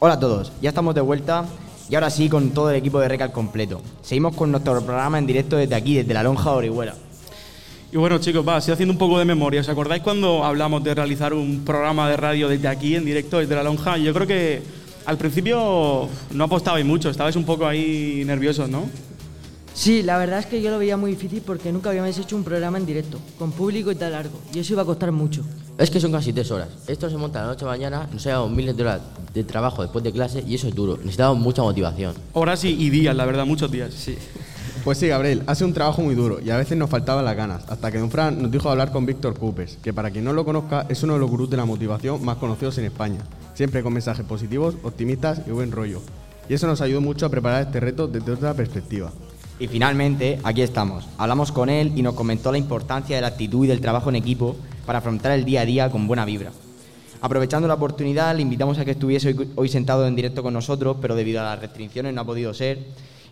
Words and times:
Hola 0.00 0.14
a 0.14 0.20
todos, 0.20 0.52
ya 0.62 0.68
estamos 0.68 0.94
de 0.94 1.00
vuelta 1.00 1.44
y 1.90 1.96
ahora 1.96 2.08
sí 2.08 2.28
con 2.28 2.50
todo 2.50 2.70
el 2.70 2.76
equipo 2.76 3.00
de 3.00 3.08
Recal 3.08 3.32
completo. 3.32 3.82
Seguimos 4.00 4.36
con 4.36 4.52
nuestro 4.52 4.80
programa 4.80 5.18
en 5.18 5.26
directo 5.26 5.56
desde 5.56 5.74
aquí, 5.74 5.96
desde 5.96 6.14
la 6.14 6.22
Lonja 6.22 6.52
de 6.52 6.56
Orihuela. 6.56 6.94
Y 7.90 7.96
bueno, 7.96 8.18
chicos, 8.18 8.46
va, 8.46 8.58
estoy 8.58 8.74
haciendo 8.74 8.92
un 8.92 8.98
poco 8.98 9.18
de 9.18 9.24
memoria. 9.24 9.60
¿Os 9.60 9.68
acordáis 9.68 10.00
cuando 10.04 10.44
hablamos 10.44 10.84
de 10.84 10.94
realizar 10.94 11.34
un 11.34 11.64
programa 11.64 12.08
de 12.08 12.16
radio 12.16 12.48
desde 12.48 12.68
aquí, 12.68 12.94
en 12.94 13.04
directo, 13.04 13.38
desde 13.38 13.56
la 13.56 13.64
lonja? 13.64 13.98
Yo 13.98 14.14
creo 14.14 14.28
que 14.28 14.62
al 15.04 15.18
principio 15.18 16.08
no 16.30 16.44
apostabais 16.44 16.86
mucho, 16.86 17.10
estabais 17.10 17.34
un 17.34 17.44
poco 17.44 17.66
ahí 17.66 18.22
nerviosos, 18.24 18.68
¿no? 18.68 18.84
Sí, 19.74 20.04
la 20.04 20.16
verdad 20.16 20.38
es 20.38 20.46
que 20.46 20.62
yo 20.62 20.70
lo 20.70 20.78
veía 20.78 20.96
muy 20.96 21.10
difícil 21.10 21.42
porque 21.44 21.72
nunca 21.72 21.90
habíamos 21.90 22.16
hecho 22.16 22.36
un 22.36 22.44
programa 22.44 22.78
en 22.78 22.86
directo, 22.86 23.18
con 23.36 23.50
público 23.50 23.90
y 23.90 23.96
tan 23.96 24.12
largo, 24.12 24.38
y 24.54 24.60
eso 24.60 24.74
iba 24.74 24.82
a 24.82 24.86
costar 24.86 25.10
mucho. 25.10 25.42
Es 25.78 25.90
que 25.90 26.00
son 26.00 26.10
casi 26.10 26.32
tres 26.32 26.50
horas. 26.50 26.68
Esto 26.88 27.08
se 27.08 27.16
monta 27.16 27.38
a 27.38 27.42
la 27.42 27.48
noche 27.50 27.64
a 27.64 27.68
mañana, 27.68 28.08
nos 28.12 28.24
llevamos 28.24 28.50
miles 28.50 28.76
de 28.76 28.82
horas 28.82 29.00
de 29.32 29.44
trabajo 29.44 29.82
después 29.82 30.02
de 30.02 30.10
clase 30.10 30.42
y 30.44 30.56
eso 30.56 30.66
es 30.66 30.74
duro. 30.74 30.96
Necesitamos 30.96 31.38
mucha 31.38 31.62
motivación. 31.62 32.14
Horas 32.32 32.64
y, 32.64 32.70
y 32.70 32.90
días, 32.90 33.14
la 33.14 33.24
verdad, 33.24 33.46
muchos 33.46 33.70
días. 33.70 33.94
Sí. 33.94 34.18
Pues 34.82 34.98
sí, 34.98 35.06
Gabriel, 35.06 35.44
hace 35.46 35.64
un 35.64 35.72
trabajo 35.72 36.02
muy 36.02 36.16
duro 36.16 36.40
y 36.44 36.50
a 36.50 36.56
veces 36.56 36.76
nos 36.76 36.90
faltaban 36.90 37.24
las 37.24 37.36
ganas, 37.36 37.62
hasta 37.68 37.92
que 37.92 37.98
Don 37.98 38.10
Fran 38.10 38.42
nos 38.42 38.50
dijo 38.50 38.68
hablar 38.68 38.90
con 38.90 39.06
Víctor 39.06 39.38
Coopers, 39.38 39.76
que 39.80 39.92
para 39.92 40.10
quien 40.10 40.24
no 40.24 40.32
lo 40.32 40.44
conozca 40.44 40.84
es 40.88 41.04
uno 41.04 41.12
de 41.12 41.20
los 41.20 41.30
gurús 41.30 41.48
de 41.48 41.56
la 41.56 41.64
motivación 41.64 42.24
más 42.24 42.38
conocidos 42.38 42.76
en 42.78 42.86
España, 42.86 43.20
siempre 43.54 43.84
con 43.84 43.92
mensajes 43.92 44.26
positivos, 44.26 44.74
optimistas 44.82 45.42
y 45.46 45.50
buen 45.52 45.70
rollo. 45.70 46.02
Y 46.48 46.54
eso 46.54 46.66
nos 46.66 46.80
ayudó 46.80 47.00
mucho 47.00 47.24
a 47.24 47.28
preparar 47.28 47.62
este 47.62 47.78
reto 47.78 48.08
desde 48.08 48.32
otra 48.32 48.52
perspectiva. 48.52 49.12
Y 49.60 49.68
finalmente, 49.68 50.40
aquí 50.42 50.62
estamos. 50.62 51.04
Hablamos 51.18 51.52
con 51.52 51.68
él 51.68 51.92
y 51.94 52.02
nos 52.02 52.14
comentó 52.14 52.50
la 52.50 52.58
importancia 52.58 53.14
de 53.14 53.22
la 53.22 53.28
actitud 53.28 53.64
y 53.64 53.68
del 53.68 53.80
trabajo 53.80 54.08
en 54.08 54.16
equipo 54.16 54.56
para 54.88 55.00
afrontar 55.00 55.32
el 55.32 55.44
día 55.44 55.60
a 55.60 55.66
día 55.66 55.90
con 55.90 56.06
buena 56.06 56.24
vibra. 56.24 56.50
Aprovechando 57.20 57.68
la 57.68 57.74
oportunidad, 57.74 58.34
le 58.34 58.40
invitamos 58.40 58.78
a 58.78 58.86
que 58.86 58.92
estuviese 58.92 59.28
hoy, 59.28 59.50
hoy 59.54 59.68
sentado 59.68 60.06
en 60.06 60.16
directo 60.16 60.42
con 60.42 60.54
nosotros, 60.54 60.96
pero 60.98 61.14
debido 61.14 61.42
a 61.42 61.44
las 61.44 61.58
restricciones 61.60 62.14
no 62.14 62.22
ha 62.22 62.24
podido 62.24 62.54
ser. 62.54 62.78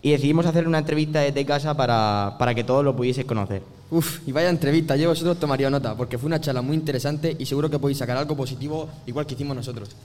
Y 0.02 0.10
decidimos 0.10 0.44
hacer 0.44 0.68
una 0.68 0.80
entrevista 0.80 1.20
desde 1.20 1.46
casa 1.46 1.74
para, 1.74 2.36
para 2.38 2.54
que 2.54 2.62
todos 2.62 2.84
lo 2.84 2.94
pudieseis 2.94 3.26
conocer. 3.26 3.62
Uf, 3.90 4.18
y 4.28 4.32
vaya 4.32 4.50
entrevista, 4.50 4.96
yo 4.96 5.08
vosotros 5.08 5.40
tomaría 5.40 5.70
nota, 5.70 5.94
porque 5.94 6.18
fue 6.18 6.26
una 6.26 6.42
charla 6.42 6.60
muy 6.60 6.76
interesante 6.76 7.34
y 7.38 7.46
seguro 7.46 7.70
que 7.70 7.78
podéis 7.78 7.96
sacar 7.96 8.18
algo 8.18 8.36
positivo 8.36 8.90
igual 9.06 9.24
que 9.24 9.32
hicimos 9.32 9.56
nosotros. 9.56 9.96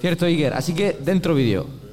Cierto, 0.00 0.26
Iker. 0.26 0.52
Así 0.54 0.74
que 0.74 0.98
dentro 1.00 1.32
vídeo. 1.32 1.87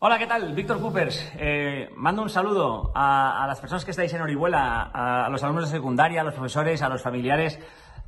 Hola, 0.00 0.16
¿qué 0.16 0.28
tal? 0.28 0.54
Víctor 0.54 0.80
Coopers. 0.80 1.32
Eh, 1.36 1.90
mando 1.96 2.22
un 2.22 2.28
saludo 2.30 2.92
a, 2.94 3.42
a, 3.42 3.48
las 3.48 3.58
personas 3.58 3.84
que 3.84 3.90
estáis 3.90 4.14
en 4.14 4.22
Orihuela, 4.22 4.92
a, 4.94 5.26
a, 5.26 5.28
los 5.28 5.42
alumnos 5.42 5.68
de 5.68 5.76
secundaria, 5.76 6.20
a 6.20 6.24
los 6.24 6.34
profesores, 6.34 6.82
a 6.82 6.88
los 6.88 7.02
familiares. 7.02 7.58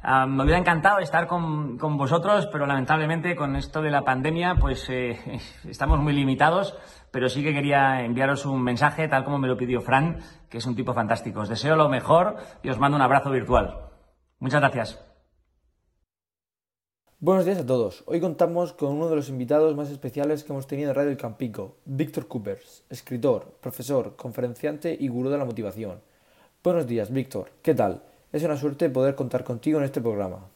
Me 0.05 0.45
hubiera 0.45 0.57
encantado 0.57 1.01
estar 1.01 1.27
con, 1.27 1.79
con, 1.79 1.97
vosotros, 1.97 2.47
pero 2.53 2.65
lamentablemente 2.65 3.35
con 3.35 3.57
esto 3.57 3.83
de 3.83 3.91
la 3.91 4.03
pandemia, 4.03 4.55
pues 4.55 4.89
eh, 4.89 5.19
estamos 5.69 5.99
muy 5.99 6.13
limitados. 6.13 6.79
Pero 7.11 7.29
sí 7.29 7.43
que 7.43 7.53
quería 7.53 8.05
enviaros 8.05 8.47
un 8.47 8.63
mensaje, 8.63 9.09
tal 9.09 9.25
como 9.25 9.39
me 9.39 9.49
lo 9.49 9.57
pidió 9.57 9.81
Fran, 9.81 10.21
que 10.49 10.59
es 10.59 10.67
un 10.67 10.77
tipo 10.77 10.95
fantástico. 10.95 11.41
Os 11.41 11.49
deseo 11.49 11.75
lo 11.75 11.89
mejor 11.89 12.37
y 12.63 12.71
os 12.71 12.79
mando 12.79 12.95
un 12.95 13.03
abrazo 13.03 13.33
virtual. 13.33 13.91
Muchas 14.39 14.61
gracias. 14.61 15.10
Buenos 17.23 17.45
días 17.45 17.59
a 17.59 17.67
todos. 17.67 18.03
Hoy 18.07 18.19
contamos 18.19 18.73
con 18.73 18.93
uno 18.93 19.11
de 19.11 19.17
los 19.17 19.29
invitados 19.29 19.77
más 19.77 19.91
especiales 19.91 20.43
que 20.43 20.55
hemos 20.55 20.67
tenido 20.67 20.89
en 20.89 20.97
Radio 20.97 21.11
El 21.11 21.19
Campico, 21.19 21.77
Víctor 21.85 22.27
Coopers, 22.27 22.83
escritor, 22.89 23.59
profesor, 23.61 24.17
conferenciante 24.17 24.97
y 24.99 25.09
gurú 25.09 25.29
de 25.29 25.37
la 25.37 25.45
motivación. 25.45 26.01
Buenos 26.65 26.87
días, 26.87 27.13
Víctor. 27.13 27.53
¿Qué 27.61 27.75
tal? 27.75 28.03
Es 28.33 28.43
una 28.43 28.57
suerte 28.57 28.89
poder 28.89 29.17
contar 29.17 29.45
contigo 29.45 29.79
en 29.79 29.85
este 29.85 30.01
programa. 30.01 30.47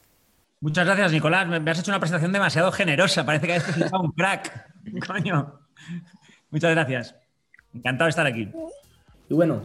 Muchas 0.60 0.86
gracias, 0.86 1.12
Nicolás. 1.12 1.46
Me 1.46 1.70
has 1.70 1.80
hecho 1.80 1.90
una 1.90 2.00
presentación 2.00 2.32
demasiado 2.32 2.72
generosa. 2.72 3.26
Parece 3.26 3.46
que 3.46 3.52
has 3.52 3.64
presentado 3.64 4.02
un 4.02 4.12
crack. 4.12 4.72
Coño. 5.06 5.60
Muchas 6.48 6.70
gracias. 6.70 7.14
Encantado 7.74 8.06
de 8.06 8.10
estar 8.10 8.26
aquí. 8.26 8.50
Y 9.28 9.34
bueno, 9.34 9.64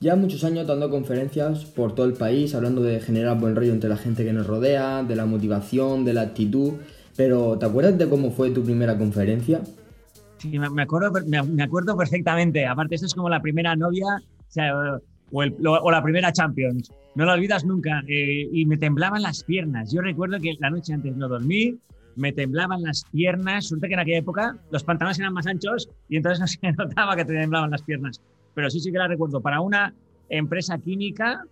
ya 0.00 0.16
muchos 0.16 0.44
años 0.44 0.66
dando 0.66 0.90
conferencias 0.90 1.64
por 1.64 1.94
todo 1.94 2.06
el 2.06 2.12
país, 2.12 2.54
hablando 2.54 2.82
de 2.82 3.00
generar 3.00 3.38
buen 3.38 3.56
rollo 3.56 3.72
entre 3.72 3.88
la 3.88 3.96
gente 3.96 4.24
que 4.24 4.32
nos 4.32 4.46
rodea, 4.46 5.02
de 5.02 5.16
la 5.16 5.26
motivación, 5.26 6.04
de 6.04 6.14
la 6.14 6.22
actitud. 6.22 6.74
Pero, 7.16 7.58
¿te 7.58 7.66
acuerdas 7.66 7.96
de 7.96 8.08
cómo 8.08 8.30
fue 8.30 8.50
tu 8.50 8.62
primera 8.62 8.98
conferencia? 8.98 9.62
Sí, 10.38 10.58
me 10.58 10.82
acuerdo, 10.82 11.12
me 11.26 11.62
acuerdo 11.62 11.96
perfectamente. 11.96 12.66
Aparte, 12.66 12.96
esto 12.96 13.06
es 13.06 13.14
como 13.14 13.30
la 13.30 13.40
primera 13.40 13.74
novia 13.74 14.06
o, 14.16 14.50
sea, 14.50 15.00
o, 15.32 15.42
el, 15.42 15.56
o 15.66 15.90
la 15.90 16.02
primera 16.02 16.30
Champions. 16.30 16.92
No 17.14 17.24
lo 17.24 17.32
olvidas 17.32 17.64
nunca. 17.64 18.02
Eh, 18.06 18.48
y 18.52 18.66
me 18.66 18.76
temblaban 18.76 19.22
las 19.22 19.42
piernas. 19.44 19.92
Yo 19.92 20.02
recuerdo 20.02 20.38
que 20.38 20.54
la 20.60 20.68
noche 20.68 20.92
antes 20.92 21.16
no 21.16 21.28
dormí, 21.28 21.78
me 22.16 22.32
temblaban 22.32 22.82
las 22.82 23.04
piernas. 23.10 23.68
Suerte 23.68 23.88
que 23.88 23.94
en 23.94 24.00
aquella 24.00 24.18
época 24.18 24.56
los 24.70 24.84
pantalones 24.84 25.18
eran 25.18 25.32
más 25.32 25.46
anchos 25.46 25.88
y 26.10 26.16
entonces 26.16 26.40
no 26.40 26.46
se 26.46 26.72
notaba 26.72 27.16
que 27.16 27.24
te 27.24 27.32
temblaban 27.32 27.70
las 27.70 27.82
piernas 27.82 28.20
pero 28.56 28.70
sí, 28.70 28.80
sí 28.80 28.90
que 28.90 28.96
la 28.96 29.06
recuerdo, 29.06 29.42
para 29.42 29.60
una 29.60 29.94
empresa 30.30 30.78
química. 30.78 31.44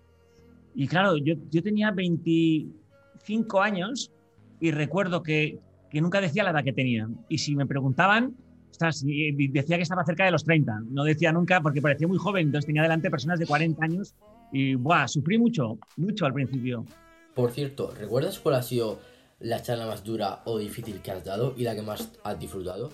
Y 0.74 0.88
claro, 0.88 1.18
yo, 1.18 1.34
yo 1.50 1.62
tenía 1.62 1.90
25 1.90 3.60
años 3.60 4.10
y 4.58 4.70
recuerdo 4.70 5.22
que, 5.22 5.58
que, 5.90 6.00
nunca 6.00 6.22
decía 6.22 6.44
la 6.44 6.52
edad 6.52 6.64
que 6.64 6.72
tenía. 6.72 7.06
Y 7.28 7.36
si 7.36 7.54
me 7.56 7.66
preguntaban, 7.66 8.34
ostras, 8.70 9.04
decía 9.04 9.76
que 9.76 9.82
estaba 9.82 10.02
cerca 10.06 10.24
de 10.24 10.30
los 10.30 10.44
30. 10.44 10.80
No 10.88 11.04
decía 11.04 11.30
nunca 11.30 11.60
porque 11.60 11.82
parecía 11.82 12.08
muy 12.08 12.16
joven, 12.16 12.46
entonces 12.46 12.64
tenía 12.64 12.80
delante 12.80 13.10
personas 13.10 13.38
de 13.38 13.44
40 13.44 13.84
años 13.84 14.14
y 14.50 14.74
¡buah! 14.74 15.06
sufrí 15.06 15.36
mucho, 15.36 15.78
mucho 15.98 16.24
al 16.24 16.32
principio. 16.32 16.86
Por 17.34 17.50
cierto, 17.50 17.92
¿recuerdas 18.00 18.38
cuál 18.38 18.54
ha 18.54 18.62
sido 18.62 18.98
la 19.40 19.60
charla 19.60 19.86
más 19.86 20.04
dura 20.04 20.40
o 20.46 20.56
difícil 20.56 21.02
que 21.02 21.10
has 21.10 21.22
dado 21.22 21.52
y 21.54 21.64
la 21.64 21.74
que 21.74 21.82
más 21.82 22.12
has 22.24 22.38
disfrutado? 22.38 22.88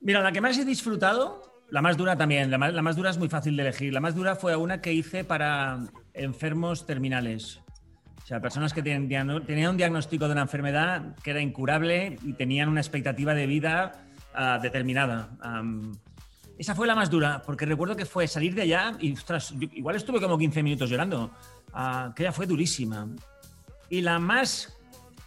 Mira, 0.00 0.22
la 0.22 0.30
que 0.30 0.40
más 0.40 0.56
he 0.56 0.64
disfrutado 0.64 1.53
la 1.70 1.82
más 1.82 1.96
dura 1.96 2.16
también, 2.16 2.50
la 2.50 2.58
más, 2.58 2.72
la 2.72 2.82
más, 2.82 2.96
dura 2.96 3.10
es 3.10 3.18
muy 3.18 3.28
fácil 3.28 3.56
de 3.56 3.62
elegir. 3.62 3.92
La 3.92 4.00
más 4.00 4.14
dura 4.14 4.36
fue 4.36 4.54
una 4.56 4.80
que 4.80 4.92
hice 4.92 5.24
para 5.24 5.80
enfermos 6.12 6.86
terminales. 6.86 7.60
O 8.22 8.26
sea, 8.26 8.40
personas 8.40 8.72
que 8.72 8.82
tenían, 8.82 9.44
tenían 9.44 9.70
un 9.72 9.76
diagnóstico 9.76 10.26
de 10.26 10.32
una 10.32 10.42
enfermedad 10.42 11.14
que 11.22 11.30
era 11.30 11.40
incurable 11.40 12.18
y 12.22 12.32
tenían 12.32 12.68
una 12.68 12.80
expectativa 12.80 13.34
de 13.34 13.46
vida 13.46 13.92
uh, 14.34 14.62
determinada. 14.62 15.30
Esa 16.56 16.74
fue 16.74 16.86
la 16.86 16.94
más 16.94 17.10
dura, 17.10 17.42
porque 17.44 17.66
recuerdo 17.66 17.96
que 17.96 18.06
fue 18.06 18.26
salir 18.28 18.54
de 18.54 18.62
allá 18.62 18.96
y, 19.00 19.12
ostras, 19.12 19.52
igual 19.72 19.96
estuve 19.96 20.20
como 20.20 20.38
15 20.38 20.62
minutos 20.62 20.88
llorando, 20.88 21.32
uh, 21.74 22.14
que 22.14 22.22
ella 22.22 22.32
fue 22.32 22.46
durísima. 22.46 23.08
Y 23.90 24.00
la 24.00 24.18
más 24.18 24.74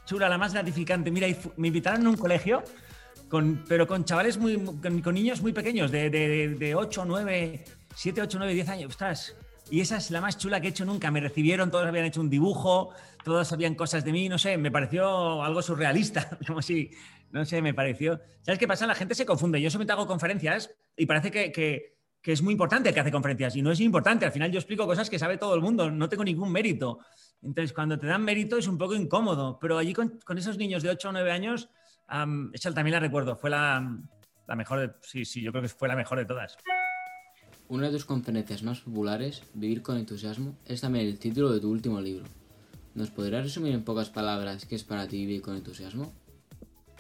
chula, 0.06 0.30
la 0.30 0.38
más 0.38 0.54
gratificante, 0.54 1.12
mira, 1.12 1.28
me 1.58 1.68
invitaron 1.68 2.08
a 2.08 2.10
un 2.10 2.18
colegio 2.18 2.64
con, 3.30 3.64
pero 3.68 3.88
con 3.88 4.06
chavales 4.06 4.38
muy, 4.38 4.58
con, 4.58 5.14
niños 5.14 5.42
muy 5.42 5.54
pequeños, 5.54 5.92
de, 5.92 6.10
de, 6.10 6.50
de, 6.50 6.76
8, 6.76 7.06
9, 7.06 7.64
7, 7.96 8.22
8, 8.22 8.38
9, 8.38 8.54
10 8.54 8.70
años. 8.70 8.90
Ostras, 8.92 9.36
y 9.70 9.82
esa 9.82 9.98
es 9.98 10.12
la 10.12 10.22
más 10.22 10.38
chula 10.38 10.62
que 10.62 10.68
he 10.68 10.70
hecho 10.70 10.86
nunca. 10.86 11.12
Me 11.12 11.20
recibieron, 11.20 11.70
todos 11.70 11.86
habían 11.86 12.06
hecho 12.06 12.22
un 12.22 12.30
dibujo, 12.30 12.92
todos 13.24 13.48
sabían 13.48 13.76
cosas 13.76 14.06
de 14.06 14.12
mí, 14.12 14.30
no 14.30 14.38
sé, 14.38 14.58
me 14.58 14.72
pareció 14.72 15.44
algo 15.44 15.62
surrealista, 15.62 16.38
como 16.48 16.62
si, 16.62 16.92
no 17.32 17.46
sé, 17.46 17.62
me 17.62 17.74
pareció. 17.74 18.20
¿Sabes 18.42 18.60
qué 18.60 18.68
pasa? 18.68 18.88
La 18.88 18.96
gente 18.96 19.16
se 19.16 19.26
confunde. 19.26 19.62
Yo 19.62 19.70
solamente 19.70 19.94
hago 19.94 20.08
conferencias 20.08 20.70
y 20.96 21.06
parece 21.06 21.32
que, 21.32 21.52
que, 21.52 21.98
que 22.22 22.32
es 22.32 22.42
muy 22.42 22.54
importante 22.54 22.90
el 22.90 22.96
que 22.96 23.02
hace 23.02 23.12
conferencias 23.12 23.56
y 23.56 23.62
no 23.62 23.72
es 23.72 23.80
importante. 23.82 24.26
Al 24.26 24.32
final 24.32 24.52
yo 24.52 24.60
explico 24.60 24.86
cosas 24.86 25.10
que 25.10 25.20
sabe 25.20 25.38
todo 25.38 25.54
el 25.56 25.62
mundo, 25.62 25.92
no 25.92 26.08
tengo 26.08 26.24
ningún 26.24 26.52
mérito. 26.52 27.00
Entonces, 27.42 27.74
cuando 27.74 28.00
te 28.00 28.08
dan 28.08 28.24
mérito 28.24 28.58
es 28.58 28.68
un 28.68 28.78
poco 28.78 28.96
incómodo, 28.96 29.60
pero 29.60 29.78
allí 29.78 29.94
con, 29.94 30.20
con 30.24 30.38
esos 30.38 30.58
niños 30.58 30.82
de 30.82 30.90
8 30.90 31.10
o 31.10 31.12
9 31.12 31.32
años 31.32 31.70
Um, 32.12 32.52
esa 32.54 32.74
también 32.74 32.94
la 32.94 33.00
recuerdo, 33.00 33.36
fue 33.36 33.50
la, 33.50 33.98
la 34.48 34.56
mejor, 34.56 34.80
de, 34.80 34.92
sí, 35.02 35.26
sí, 35.26 35.42
yo 35.42 35.52
creo 35.52 35.62
que 35.62 35.70
fue 35.70 35.88
la 35.88 35.96
mejor 35.96 36.18
de 36.18 36.26
todas. 36.26 36.58
Una 37.70 37.88
de 37.88 37.94
tus 37.94 38.06
conferencias 38.06 38.64
más 38.64 38.80
populares, 38.80 39.44
Vivir 39.54 39.82
con 39.82 39.98
entusiasmo, 39.98 40.58
es 40.66 40.82
también 40.82 41.06
el 41.06 41.20
título 41.20 41.52
de 41.52 41.60
tu 41.60 41.70
último 41.70 42.00
libro. 42.00 42.26
¿Nos 42.96 43.12
podrías 43.12 43.44
resumir 43.44 43.74
en 43.74 43.84
pocas 43.84 44.10
palabras 44.10 44.66
qué 44.66 44.76
es 44.76 44.84
para 44.84 45.08
ti 45.08 45.18
vivir 45.18 45.42
con 45.42 45.56
entusiasmo? 45.56 46.14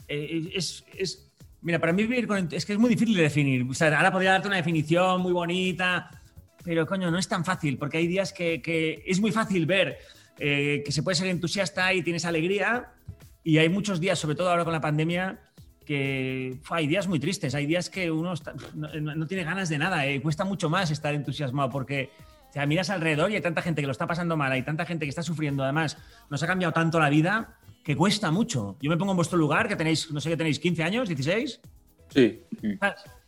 Eh, 0.08 0.52
es, 0.54 0.84
es, 0.94 1.32
mira, 1.62 1.80
para 1.80 1.94
mí 1.94 2.04
vivir 2.04 2.28
con 2.28 2.50
es 2.52 2.66
que 2.66 2.74
es 2.74 2.80
muy 2.80 2.90
difícil 2.90 3.16
de 3.16 3.24
definir. 3.24 3.66
O 3.68 3.74
sea, 3.74 3.96
ahora 3.98 4.12
podría 4.12 4.32
darte 4.32 4.48
una 4.48 4.58
definición 4.58 5.22
muy 5.22 5.32
bonita, 5.32 6.22
pero 6.64 6.86
coño, 6.86 7.10
no 7.10 7.18
es 7.18 7.28
tan 7.28 7.46
fácil, 7.46 7.78
porque 7.78 7.98
hay 7.98 8.08
días 8.08 8.34
que, 8.34 8.62
que 8.62 9.04
es 9.08 9.20
muy 9.22 9.32
fácil 9.32 9.66
ver 9.66 9.98
eh, 10.38 10.84
que 10.86 10.92
se 10.92 11.02
puede 11.02 11.16
ser 11.16 11.28
entusiasta 11.28 11.94
y 11.94 12.04
tienes 12.04 12.26
alegría, 12.26 12.92
y 13.48 13.60
hay 13.60 13.70
muchos 13.70 14.02
días, 14.02 14.20
sobre 14.20 14.36
todo 14.36 14.50
ahora 14.50 14.66
con 14.66 14.74
la 14.74 14.82
pandemia, 14.82 15.40
que 15.86 16.60
hay 16.70 16.86
días 16.86 17.08
muy 17.08 17.18
tristes, 17.18 17.56
hay 17.56 17.66
días 17.66 17.90
que 17.90 18.12
uno 18.12 18.34
está, 18.34 18.54
no, 18.76 18.90
no, 18.94 19.26
tiene 19.26 19.46
ganas 19.46 19.70
de 19.70 19.78
nada, 19.78 20.06
eh, 20.06 20.22
cuesta 20.22 20.44
mucho 20.44 20.70
más 20.70 20.92
estar 20.92 21.14
entusiasmado 21.14 21.70
porque 21.70 22.10
o 22.50 22.52
sea, 22.52 22.66
miras 22.66 22.90
alrededor 22.90 23.32
y 23.32 23.36
hay 23.36 23.42
tanta 23.42 23.62
gente 23.62 23.80
que 23.80 23.86
lo 23.86 23.94
está 23.94 24.06
pasando 24.06 24.36
mal, 24.36 24.52
hay 24.52 24.64
tanta 24.64 24.86
gente 24.86 25.06
que 25.06 25.10
está 25.10 25.24
sufriendo, 25.24 25.64
además 25.64 25.98
nos 26.30 26.44
ha 26.44 26.48
cambiado 26.48 26.74
tanto 26.74 27.00
la 27.00 27.10
vida 27.10 27.58
que 27.86 27.96
cuesta 27.96 28.32
mucho. 28.32 28.76
Yo 28.82 28.90
me 28.90 28.98
pongo 28.98 29.14
en 29.14 29.16
vuestro 29.16 29.38
lugar, 29.38 29.70
que 29.70 29.78
tenéis, 29.78 30.12
no 30.12 30.20
sé 30.20 30.30
qué 30.30 30.36
tenéis, 30.36 30.60
15 30.60 30.84
años, 30.84 31.08
16. 31.08 31.62
Sí. 32.10 32.42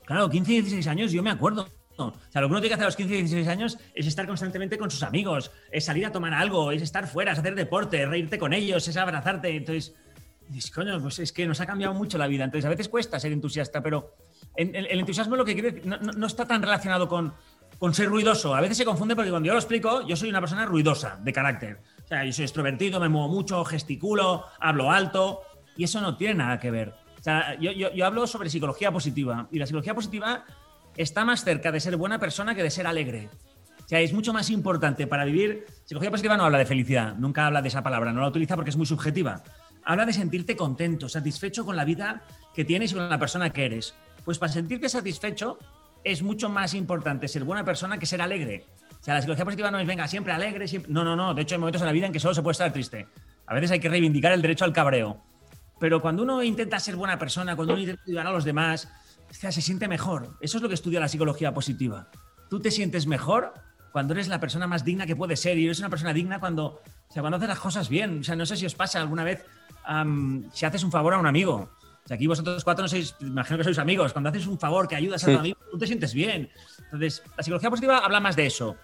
Claro, 0.04 0.30
15 0.30 0.52
y 0.52 0.56
16 0.56 0.88
años, 0.88 1.14
yo 1.14 1.24
me 1.24 1.32
acuerdo. 1.32 1.66
O 2.08 2.14
sea, 2.30 2.42
lo 2.42 2.48
que 2.48 2.52
uno 2.52 2.62
tiene 2.62 2.70
que 2.70 2.74
hacer 2.76 2.86
a 2.86 2.88
los 2.88 2.96
15 2.96 3.14
y 3.14 3.18
16 3.20 3.48
años 3.48 3.78
es 3.94 4.08
estar 4.08 4.26
constantemente 4.26 4.78
con 4.78 4.90
sus 4.90 5.04
amigos, 5.04 5.52
es 5.72 5.86
salir 5.86 6.06
a 6.06 6.12
tomar 6.12 6.34
algo, 6.34 6.72
es 6.72 6.82
estar 6.82 7.08
fuera, 7.08 7.34
es 7.34 7.40
hacer 7.40 7.56
deporte, 7.56 8.06
reírte 8.06 8.40
con 8.40 8.54
ellos, 8.54 8.88
es 8.88 8.98
abrazarte. 8.98 9.56
Entonces, 9.56 9.96
dices, 10.50 10.72
coño, 10.72 11.00
pues 11.02 11.20
es 11.20 11.32
que 11.32 11.48
nos 11.48 11.60
ha 11.62 11.66
cambiado 11.66 11.94
mucho 11.94 12.18
la 12.18 12.28
vida. 12.28 12.44
Entonces, 12.44 12.66
a 12.66 12.70
veces 12.70 12.90
cuesta 12.90 13.20
ser 13.20 13.32
entusiasta, 13.32 13.82
pero 13.82 14.16
en- 14.56 14.76
el, 14.76 14.86
el 14.88 15.00
entusiasmo 15.00 15.36
lo 15.36 15.46
que 15.46 15.54
quiere 15.54 15.82
no, 15.86 15.98
no- 15.98 16.12
no 16.14 16.28
está 16.28 16.46
tan 16.46 16.62
relacionado 16.62 17.08
con, 17.08 17.34
con 17.78 17.94
ser 17.94 18.10
ruidoso. 18.10 18.56
A 18.56 18.62
veces 18.62 18.78
se 18.78 18.86
confunde 18.86 19.16
porque 19.16 19.30
cuando 19.30 19.48
yo 19.48 19.54
lo 19.54 19.60
explico, 19.60 20.06
yo 20.08 20.16
soy 20.16 20.30
una 20.30 20.40
persona 20.42 20.66
ruidosa, 20.66 21.18
de 21.22 21.32
carácter. 21.32 21.80
O 22.04 22.08
sea, 22.08 22.26
yo 22.26 22.34
soy 22.34 22.44
extrovertido, 22.46 23.00
me 23.00 23.10
muevo 23.10 23.28
mucho, 23.30 23.64
gesticulo, 23.66 24.46
hablo 24.60 24.92
alto, 24.92 25.42
y 25.78 25.84
eso 25.86 26.02
no 26.02 26.18
tiene 26.18 26.34
nada 26.36 26.60
que 26.60 26.72
ver. 26.72 26.94
O 27.20 27.24
sea, 27.24 27.58
yo, 27.60 27.72
yo- 27.72 27.94
yo 27.94 28.06
hablo 28.06 28.26
sobre 28.28 28.50
psicología 28.50 28.92
positiva, 28.92 29.48
y 29.52 29.60
la 29.60 29.66
psicología 29.66 29.94
positiva 29.94 30.46
está 30.98 31.24
más 31.24 31.44
cerca 31.44 31.72
de 31.72 31.80
ser 31.80 31.96
buena 31.96 32.20
persona 32.20 32.56
que 32.56 32.64
de 32.64 32.72
ser 32.72 32.88
alegre. 32.88 33.30
O 33.86 33.88
sea, 33.90 34.00
es 34.02 34.14
mucho 34.14 34.34
más 34.34 34.50
importante 34.52 35.08
para 35.08 35.26
vivir. 35.26 35.66
Psicología 35.86 36.12
positiva 36.12 36.38
no 36.38 36.44
habla 36.46 36.58
de 36.60 36.66
felicidad, 36.66 37.16
nunca 37.16 37.48
habla 37.48 37.62
de 37.62 37.70
esa 37.70 37.82
palabra, 37.82 38.12
no 38.14 38.22
la 38.22 38.28
utiliza 38.28 38.56
porque 38.56 38.70
es 38.70 38.78
muy 38.78 38.86
subjetiva. 38.86 39.42
Habla 39.90 40.06
de 40.06 40.14
sentirte 40.14 40.56
contento, 40.56 41.10
satisfecho 41.10 41.66
con 41.66 41.76
la 41.76 41.84
vida 41.84 42.22
que 42.54 42.64
tienes 42.64 42.92
y 42.92 42.94
con 42.94 43.10
la 43.10 43.18
persona 43.18 43.50
que 43.50 43.66
eres. 43.66 43.96
Pues 44.24 44.38
para 44.38 44.52
sentirte 44.52 44.88
satisfecho 44.88 45.58
es 46.04 46.22
mucho 46.22 46.48
más 46.48 46.76
importante 46.76 47.28
ser 47.28 47.44
buena 47.44 47.66
persona 47.66 47.98
que 47.98 48.06
ser 48.06 48.22
alegre. 48.22 48.68
O 48.92 49.04
sea, 49.04 49.16
la 49.16 49.22
psicología 49.22 49.46
positiva 49.46 49.72
no 49.72 49.80
es 49.80 49.88
venga 49.88 50.08
siempre 50.08 50.32
alegre, 50.32 50.68
siempre... 50.68 50.94
no, 50.94 51.04
no, 51.04 51.16
no. 51.16 51.34
De 51.34 51.42
hecho, 51.42 51.56
hay 51.56 51.60
momentos 51.60 51.82
en 51.82 51.88
la 51.88 51.92
vida 51.92 52.06
en 52.06 52.14
que 52.14 52.20
solo 52.20 52.36
se 52.36 52.44
puede 52.44 52.52
estar 52.52 52.72
triste. 52.72 53.08
A 53.48 53.56
veces 53.56 53.72
hay 53.72 53.80
que 53.80 53.90
reivindicar 53.90 54.32
el 54.32 54.44
derecho 54.44 54.64
al 54.64 54.74
cabreo. 54.74 55.24
Pero 55.80 56.04
cuando 56.04 56.22
uno 56.22 56.44
intenta 56.44 56.80
ser 56.80 56.96
buena 56.96 57.18
persona, 57.18 57.56
cuando 57.56 57.74
uno 57.74 57.82
intenta 57.82 58.04
ayudar 58.06 58.28
a 58.28 58.32
los 58.32 58.44
demás, 58.44 58.90
o 59.28 59.34
se 59.34 59.60
siente 59.60 59.88
mejor. 59.88 60.38
Eso 60.40 60.58
es 60.58 60.62
lo 60.62 60.70
que 60.70 60.76
estudia 60.76 61.00
la 61.00 61.08
psicología 61.08 61.52
positiva. 61.52 62.12
Tú 62.48 62.60
te 62.60 62.70
sientes 62.70 63.08
mejor 63.08 63.56
cuando 63.92 64.14
eres 64.14 64.28
la 64.28 64.40
persona 64.40 64.68
más 64.68 64.84
digna 64.86 65.06
que 65.06 65.16
puedes 65.16 65.40
ser 65.40 65.58
y 65.58 65.66
eres 65.66 65.80
una 65.80 65.90
persona 65.90 66.14
digna 66.14 66.40
cuando, 66.40 66.66
o 66.66 67.14
sea, 67.14 67.22
cuando 67.22 67.38
haces 67.38 67.50
las 67.50 67.60
cosas 67.60 67.90
bien. 67.90 68.20
O 68.20 68.24
sea, 68.24 68.36
no 68.36 68.46
sé 68.46 68.56
si 68.58 68.66
os 68.66 68.76
pasa 68.76 69.00
alguna 69.00 69.24
vez 69.24 69.44
am, 69.86 70.46
si 70.54 70.66
haces 70.66 70.84
un 70.84 70.92
favor 70.92 71.14
a 71.14 71.18
un 71.18 71.26
amigo. 71.26 71.70
O 72.04 72.08
sea, 72.08 72.16
aquí 72.16 72.28
vosotros 72.28 72.64
cuatro 72.64 72.84
no 72.84 72.88
sois, 72.90 73.16
imagino 73.22 73.58
que 73.58 73.64
sois 73.64 73.78
amigos. 73.80 74.14
Cuando 74.14 74.30
haces 74.30 74.48
un 74.48 74.60
favor 74.60 74.88
que 74.88 74.96
ayudas 74.96 75.24
a 75.24 75.28
tu 75.28 75.32
Sí. 75.34 75.38
amigo, 75.38 75.58
tú 75.72 75.78
te 75.78 75.88
sientes 75.88 76.14
bien. 76.14 76.50
Entonces, 76.86 77.22
la 77.38 77.44
psicología 77.44 77.70
positiva 77.70 78.00
habla 78.00 78.20
más 78.20 78.36
de 78.36 78.46
eso, 78.48 78.76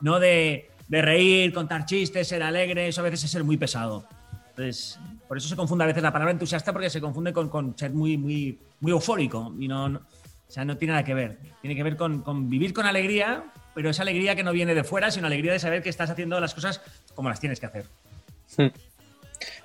no 0.00 0.18
de, 0.18 0.70
de 0.88 1.02
reír, 1.02 1.52
contar 1.52 1.84
chistes, 1.84 2.28
ser 2.28 2.42
alegre. 2.42 2.88
Eso 2.88 3.00
a 3.00 3.04
veces 3.04 3.24
es 3.24 3.30
ser 3.30 3.44
muy 3.44 3.56
pesado. 3.56 4.06
Entonces, 4.50 4.98
por 5.28 5.36
eso 5.36 5.48
se 5.48 5.56
confunde 5.56 5.84
a 5.84 5.86
veces 5.86 6.02
la 6.02 6.12
palabra 6.12 6.32
entusiasta 6.32 6.72
porque 6.72 6.90
se 6.90 7.00
confunde 7.00 7.32
con, 7.32 7.48
con 7.48 7.76
ser 7.78 7.92
muy, 7.92 8.16
muy, 8.18 8.58
muy 8.80 8.92
eufórico 8.92 9.54
y 9.58 9.68
no, 9.68 9.88
no- 9.88 9.98
o 10.00 10.52
sea, 10.52 10.64
no 10.64 10.76
tiene 10.76 10.92
nada 10.92 11.04
que 11.04 11.14
ver. 11.14 11.38
Tiene 11.60 11.76
que 11.76 11.82
ver 11.84 11.96
con, 11.96 12.22
con 12.22 12.50
vivir 12.50 12.72
con 12.72 12.84
alegría, 12.84 13.44
pero 13.74 13.90
esa 13.90 14.02
alegría 14.02 14.36
que 14.36 14.42
no 14.42 14.52
viene 14.52 14.74
de 14.74 14.84
fuera, 14.84 15.10
sino 15.10 15.26
alegría 15.26 15.52
de 15.52 15.58
saber 15.58 15.82
que 15.82 15.88
estás 15.88 16.10
haciendo 16.10 16.38
las 16.40 16.54
cosas 16.54 16.80
como 17.14 17.28
las 17.28 17.40
tienes 17.40 17.60
que 17.60 17.66
hacer. 17.66 17.86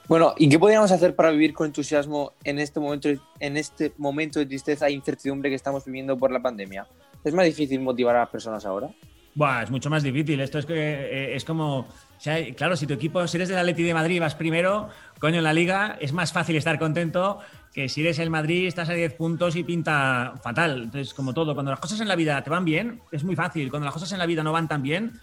Bueno, 0.07 0.35
¿y 0.37 0.47
qué 0.47 0.59
podríamos 0.59 0.91
hacer 0.91 1.15
para 1.15 1.31
vivir 1.31 1.53
con 1.53 1.67
entusiasmo 1.67 2.33
en 2.43 2.59
este 2.59 2.79
momento, 2.79 3.09
en 3.39 3.57
este 3.57 3.91
momento 3.97 4.39
de 4.39 4.45
tristeza 4.45 4.87
e 4.87 4.91
incertidumbre 4.91 5.49
que 5.49 5.55
estamos 5.55 5.85
viviendo 5.85 6.17
por 6.17 6.31
la 6.31 6.41
pandemia? 6.41 6.87
¿Es 7.23 7.33
más 7.33 7.45
difícil 7.45 7.81
motivar 7.81 8.15
a 8.15 8.19
las 8.19 8.29
personas 8.29 8.65
ahora? 8.65 8.89
Buah, 9.33 9.63
es 9.63 9.71
mucho 9.71 9.89
más 9.89 10.03
difícil. 10.03 10.39
Esto 10.39 10.59
es 10.59 10.65
que 10.65 10.73
eh, 10.75 11.35
es 11.35 11.43
como. 11.43 11.79
o 11.79 11.87
sea, 12.19 12.37
claro, 12.53 12.77
si 12.77 12.87
tu 12.87 12.93
equipo, 12.93 13.27
si 13.27 13.35
eres 13.35 13.49
del 13.49 13.57
Atleti 13.57 13.83
de 13.83 13.93
Madrid 13.93 14.15
y 14.15 14.19
vas 14.19 14.35
primero, 14.35 14.89
coño, 15.19 15.39
en 15.39 15.43
la 15.43 15.53
liga 15.53 15.97
es 15.99 16.13
más 16.13 16.31
fácil 16.31 16.55
estar 16.55 16.79
contento 16.79 17.39
que 17.75 17.89
si 17.89 17.99
eres 17.99 18.19
el 18.19 18.29
Madrid, 18.29 18.67
estás 18.67 18.87
a 18.87 18.93
10 18.93 19.15
puntos 19.15 19.53
y 19.57 19.63
pinta 19.65 20.35
fatal. 20.41 20.83
Entonces, 20.83 21.13
como 21.13 21.33
todo, 21.33 21.53
cuando 21.53 21.71
las 21.71 21.79
cosas 21.81 21.99
en 21.99 22.07
la 22.07 22.15
vida 22.15 22.41
te 22.41 22.49
van 22.49 22.63
bien, 22.63 23.01
es 23.11 23.25
muy 23.25 23.35
fácil. 23.35 23.69
Cuando 23.69 23.83
las 23.83 23.93
cosas 23.93 24.09
en 24.13 24.17
la 24.17 24.25
vida 24.25 24.43
no 24.43 24.53
van 24.53 24.69
tan 24.69 24.81
bien, 24.81 25.19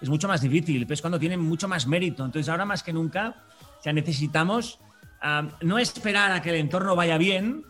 es 0.00 0.08
mucho 0.08 0.26
más 0.26 0.40
difícil. 0.40 0.84
Pero 0.84 0.94
es 0.94 1.00
cuando 1.00 1.20
tienen 1.20 1.38
mucho 1.38 1.68
más 1.68 1.86
mérito. 1.86 2.24
Entonces, 2.24 2.48
ahora 2.48 2.64
más 2.64 2.82
que 2.82 2.92
nunca, 2.92 3.36
o 3.78 3.82
sea, 3.84 3.92
necesitamos 3.92 4.80
ah, 5.20 5.46
no 5.60 5.78
esperar 5.78 6.32
a 6.32 6.42
que 6.42 6.50
el 6.50 6.56
entorno 6.56 6.96
vaya 6.96 7.16
bien, 7.18 7.64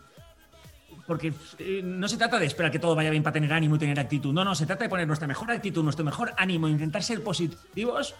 porque 1.05 1.31
eh, 1.59 1.81
no 1.83 2.07
se 2.07 2.17
trata 2.17 2.39
de 2.39 2.47
esperar 2.47 2.71
que 2.71 2.79
todo 2.79 2.95
vaya 2.95 3.11
bien 3.11 3.21
para 3.21 3.33
tener 3.33 3.53
ánimo 3.53 3.75
y 3.75 3.79
tener 3.79 3.99
actitud. 3.99 4.33
No, 4.33 4.43
no, 4.43 4.55
se 4.55 4.65
trata 4.65 4.85
de 4.85 4.89
poner 4.89 5.05
nuestra 5.05 5.27
mejor 5.27 5.51
actitud, 5.51 5.83
nuestro 5.83 6.03
mejor 6.03 6.33
ánimo, 6.37 6.67
intentar 6.67 7.03
ser 7.03 7.23
positivos 7.23 8.15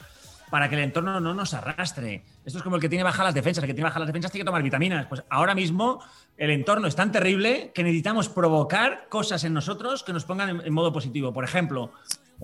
para 0.53 0.69
que 0.69 0.75
el 0.75 0.81
entorno 0.83 1.19
no 1.19 1.33
nos 1.33 1.55
arrastre. 1.55 2.23
Esto 2.45 2.59
es 2.59 2.63
como 2.63 2.75
el 2.75 2.81
que 2.83 2.87
tiene 2.87 3.03
bajas 3.03 3.25
las 3.25 3.33
defensas. 3.33 3.63
El 3.63 3.67
que 3.69 3.73
tiene 3.73 3.85
bajas 3.89 4.01
las 4.01 4.05
defensas 4.05 4.31
tiene 4.31 4.43
que 4.43 4.45
tomar 4.45 4.61
vitaminas. 4.61 5.07
Pues 5.07 5.23
ahora 5.27 5.55
mismo 5.55 5.99
el 6.37 6.51
entorno 6.51 6.85
es 6.87 6.95
tan 6.95 7.11
terrible 7.11 7.71
que 7.73 7.81
necesitamos 7.81 8.29
provocar 8.29 9.07
cosas 9.09 9.43
en 9.45 9.53
nosotros 9.55 10.03
que 10.03 10.13
nos 10.13 10.25
pongan 10.25 10.61
en, 10.63 10.71
modo 10.71 10.93
positivo. 10.93 11.33
Por 11.33 11.43
ejemplo, 11.43 11.91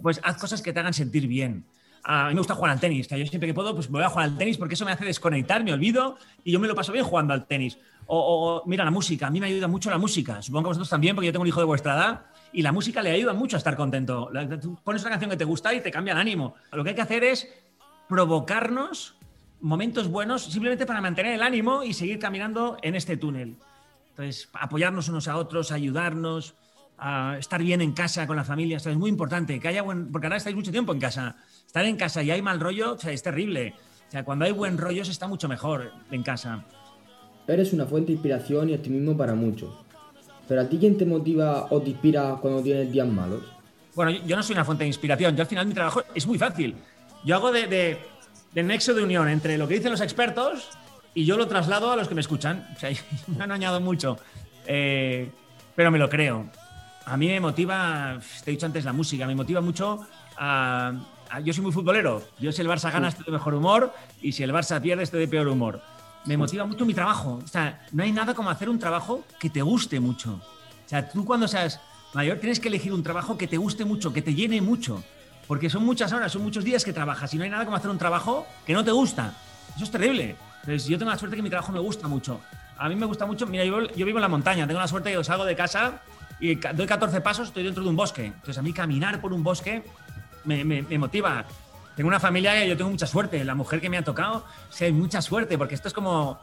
pues 0.02 0.20
haz 0.24 0.38
cosas 0.38 0.64
que 0.64 0.74
te 0.74 0.80
hagan 0.80 0.96
sentir 0.96 1.28
bien. 1.28 1.66
A 2.04 2.30
mí 2.30 2.34
me 2.34 2.40
gusta 2.40 2.56
jugar 2.56 2.72
al 2.72 2.80
tenis, 2.80 3.08
que 3.08 3.20
yo 3.20 3.28
siempre 3.28 3.46
que 3.46 3.54
puedo, 3.54 3.76
pues 3.76 3.88
voy 3.92 4.02
a 4.02 4.10
jugar 4.10 4.26
al 4.26 4.38
tenis 4.40 4.58
porque 4.58 4.74
eso 4.74 4.86
me 4.86 4.92
hace 4.92 5.06
desconectar, 5.06 5.64
me 5.64 5.72
olvido 5.72 6.18
y 6.44 6.52
yo 6.52 6.60
me 6.60 6.68
lo 6.68 6.74
paso 6.74 6.92
bien 6.92 7.06
jugando 7.06 7.36
al 7.36 7.46
tenis. 7.46 7.78
O, 8.08 8.18
o- 8.18 8.64
mira, 8.66 8.84
la 8.84 8.90
música, 8.90 9.28
a 9.28 9.30
mí 9.30 9.40
me 9.40 9.46
ayuda 9.46 9.68
mucho 9.68 9.92
la 9.92 10.00
música. 10.00 10.42
Supongo 10.42 10.64
que 10.64 10.68
vosotros 10.70 10.90
también, 10.90 11.16
porque 11.16 11.28
yo 11.28 11.32
tengo 11.32 11.44
un 11.44 11.48
hijo 11.48 11.60
de 11.60 11.68
vuestra 11.68 11.94
edad 11.94 12.26
y 12.54 12.64
la 12.64 12.72
música 12.72 13.04
le 13.04 13.12
ayuda 13.12 13.34
mucho 13.34 13.56
a 13.56 13.60
estar 13.60 13.76
contento. 13.76 14.32
Tú 14.60 14.80
pones 14.84 15.04
una 15.04 15.12
canción 15.12 15.30
que 15.30 15.38
te 15.38 15.46
gusta 15.46 15.72
y 15.76 15.82
te 15.82 15.92
cambia 15.92 16.14
el 16.14 16.20
ánimo. 16.20 16.56
Lo 16.72 16.84
que 16.84 16.90
hay 16.90 16.96
que 16.96 17.04
hacer 17.04 17.24
es 17.24 17.48
provocarnos 18.10 19.16
momentos 19.62 20.08
buenos 20.10 20.44
simplemente 20.44 20.86
para 20.86 21.00
mantener 21.00 21.36
el 21.36 21.44
ánimo 21.44 21.84
y 21.84 21.94
seguir 21.94 22.20
caminando 22.20 22.78
en 22.82 22.96
este 22.96 23.16
túnel. 23.16 23.56
Entonces, 24.10 24.50
apoyarnos 24.54 25.08
unos 25.10 25.28
a 25.28 25.38
otros, 25.38 25.72
ayudarnos, 25.72 26.56
a 26.98 27.38
estar 27.40 27.62
bien 27.62 27.82
en 27.82 27.94
casa 27.94 28.28
con 28.28 28.36
la 28.36 28.44
familia, 28.44 28.78
esto 28.78 28.90
es 28.90 28.98
muy 28.98 29.10
importante, 29.10 29.60
que 29.60 29.68
haya 29.68 29.84
buen, 29.84 30.12
porque 30.12 30.28
ahora 30.28 30.38
estáis 30.38 30.56
mucho 30.56 30.72
tiempo 30.72 30.92
en 30.92 31.00
casa. 31.00 31.38
Estar 31.66 31.86
en 31.86 31.96
casa 31.96 32.24
y 32.24 32.32
hay 32.32 32.42
mal 32.42 32.60
rollo, 32.60 32.94
o 32.94 32.98
sea, 32.98 33.14
es 33.14 33.24
terrible. 33.24 33.76
O 34.08 34.12
sea, 34.12 34.26
cuando 34.26 34.44
hay 34.44 34.52
buen 34.52 34.78
rollo 34.78 35.06
se 35.06 35.12
está 35.12 35.28
mucho 35.28 35.48
mejor 35.48 35.92
en 36.12 36.24
casa. 36.24 36.66
Eres 37.48 37.74
una 37.74 37.86
fuente 37.86 38.08
de 38.08 38.14
inspiración 38.14 38.70
y 38.70 38.74
optimismo 38.74 39.16
para 39.16 39.36
muchos. 39.36 39.72
Pero 40.48 40.62
a 40.62 40.68
ti, 40.68 40.80
¿quién 40.80 40.98
te 40.98 41.06
motiva 41.06 41.68
o 41.70 41.82
te 41.82 41.92
inspira 41.92 42.38
cuando 42.42 42.62
tienes 42.64 42.92
días 42.92 43.08
malos? 43.08 43.44
Bueno, 43.96 44.12
yo, 44.12 44.26
yo 44.26 44.36
no 44.36 44.44
soy 44.44 44.56
una 44.56 44.66
fuente 44.66 44.84
de 44.84 44.88
inspiración. 44.88 45.36
Yo 45.36 45.44
al 45.44 45.48
final 45.48 45.68
mi 45.68 45.74
trabajo 45.74 46.02
es 46.14 46.26
muy 46.26 46.38
fácil. 46.38 46.76
Yo 47.24 47.36
hago 47.36 47.52
de, 47.52 47.68
de- 47.68 48.00
de 48.54 48.64
nexo 48.64 48.94
de 48.94 49.04
unión 49.04 49.30
entre 49.30 49.58
lo 49.58 49.68
que 49.68 49.76
dicen 49.76 49.92
los 49.92 50.02
expertos 50.02 50.70
y 51.14 51.26
yo 51.26 51.38
lo 51.38 51.48
traslado 51.48 51.92
a 51.92 51.96
los 51.96 52.08
que 52.08 52.16
me 52.16 52.22
escuchan. 52.22 52.68
O 52.76 52.80
sea, 52.80 52.90
me 53.28 53.44
han 53.44 53.52
añadido 53.52 53.82
mucho. 53.82 54.18
Eh, 54.66 55.30
pero 55.76 55.92
me 55.92 56.00
lo 56.00 56.10
creo. 56.10 56.46
A 57.06 57.18
mí 57.18 57.28
me 57.28 57.40
motiva, 57.40 58.20
te 58.44 58.52
he 58.52 58.54
dicho 58.54 58.66
antes, 58.66 58.86
la 58.86 58.94
música. 58.94 59.26
Me 59.28 59.36
motiva 59.36 59.62
mucho 59.62 60.06
a, 60.38 60.94
a- 61.30 61.40
Yo 61.42 61.54
soy 61.54 61.64
muy 61.64 61.72
futbolero. 61.72 62.24
Yo 62.40 62.52
si 62.52 62.62
el 62.62 62.68
Barça 62.68 62.92
gana 62.92 63.10
estoy 63.10 63.26
de 63.26 63.32
mejor 63.32 63.54
humor 63.54 63.94
y 64.22 64.32
si 64.32 64.44
el 64.44 64.52
Barça 64.54 64.80
pierde 64.82 65.04
estoy 65.04 65.20
de 65.22 65.28
peor 65.28 65.48
humor. 65.48 65.82
Me 66.26 66.36
motiva 66.38 66.66
mucho 66.66 66.86
mi 66.86 66.94
trabajo. 66.94 67.40
O 67.44 67.48
sea, 67.48 67.86
no 67.92 68.04
hay 68.04 68.12
nada 68.12 68.34
como 68.34 68.50
hacer 68.50 68.70
un 68.70 68.78
trabajo 68.80 69.24
que 69.40 69.50
te 69.50 69.62
guste 69.62 70.00
mucho. 70.00 70.34
O 70.34 70.90
sea, 70.90 71.08
tú 71.10 71.24
cuando 71.26 71.48
seas 71.48 71.80
mayor 72.14 72.38
tienes 72.40 72.60
que 72.60 72.68
elegir 72.68 72.94
un 72.94 73.04
trabajo 73.04 73.38
que 73.38 73.48
te 73.48 73.58
guste 73.58 73.86
mucho, 73.86 74.12
que 74.12 74.22
te 74.22 74.34
llene 74.34 74.60
mucho. 74.62 75.04
Porque 75.50 75.68
son 75.70 75.84
muchas 75.84 76.14
horas, 76.14 76.32
son 76.32 76.44
muchos 76.44 76.64
días 76.64 76.86
que 76.86 76.94
trabajas 76.94 77.34
y 77.34 77.38
no 77.38 77.44
hay 77.44 77.50
nada 77.50 77.66
como 77.66 77.76
hacer 77.76 77.90
un 77.90 77.98
trabajo 77.98 78.46
que 78.68 78.74
no 78.74 78.84
te 78.86 78.92
gusta. 78.92 79.34
Eso 79.76 79.84
es 79.84 79.90
terrible. 79.92 80.36
Entonces, 80.62 80.86
yo 80.88 80.98
tengo 81.00 81.10
la 81.12 81.18
suerte 81.18 81.36
que 81.36 81.42
mi 81.42 81.50
trabajo 81.50 81.72
me 81.72 81.80
gusta 81.80 82.08
mucho. 82.08 82.40
A 82.78 82.88
mí 82.88 82.96
me 82.96 83.08
gusta 83.08 83.26
mucho. 83.26 83.48
Mira, 83.48 83.66
yo, 83.66 83.82
yo 83.96 84.06
vivo 84.06 84.20
en 84.20 84.22
la 84.22 84.28
montaña, 84.28 84.68
tengo 84.68 84.80
la 84.80 84.88
suerte 84.88 85.12
que 85.12 85.24
salgo 85.24 85.46
de 85.46 85.56
casa 85.56 86.02
y 86.40 86.54
doy 86.56 86.86
14 86.88 87.20
pasos, 87.22 87.48
estoy 87.48 87.64
dentro 87.64 87.84
de 87.84 87.90
un 87.90 87.96
bosque. 87.96 88.26
Entonces, 88.28 88.58
a 88.60 88.62
mí 88.62 88.72
caminar 88.74 89.20
por 89.20 89.34
un 89.34 89.44
bosque 89.44 89.84
me, 90.46 90.64
me- 90.64 90.84
me 90.84 90.98
motiva. 91.00 91.44
Tengo 91.96 92.08
una 92.08 92.20
familia 92.20 92.64
y 92.64 92.70
yo 92.70 92.78
tengo 92.78 92.92
mucha 92.92 93.08
suerte. 93.08 93.44
La 93.44 93.56
mujer 93.56 93.82
que 93.82 93.90
me 93.90 93.98
ha 93.98 94.04
tocado, 94.04 94.46
sí, 94.70 94.86
hay 94.86 94.94
mucha 94.94 95.22
suerte, 95.22 95.58
porque 95.58 95.74
esto 95.76 95.88
es 95.90 95.94
como, 95.96 96.40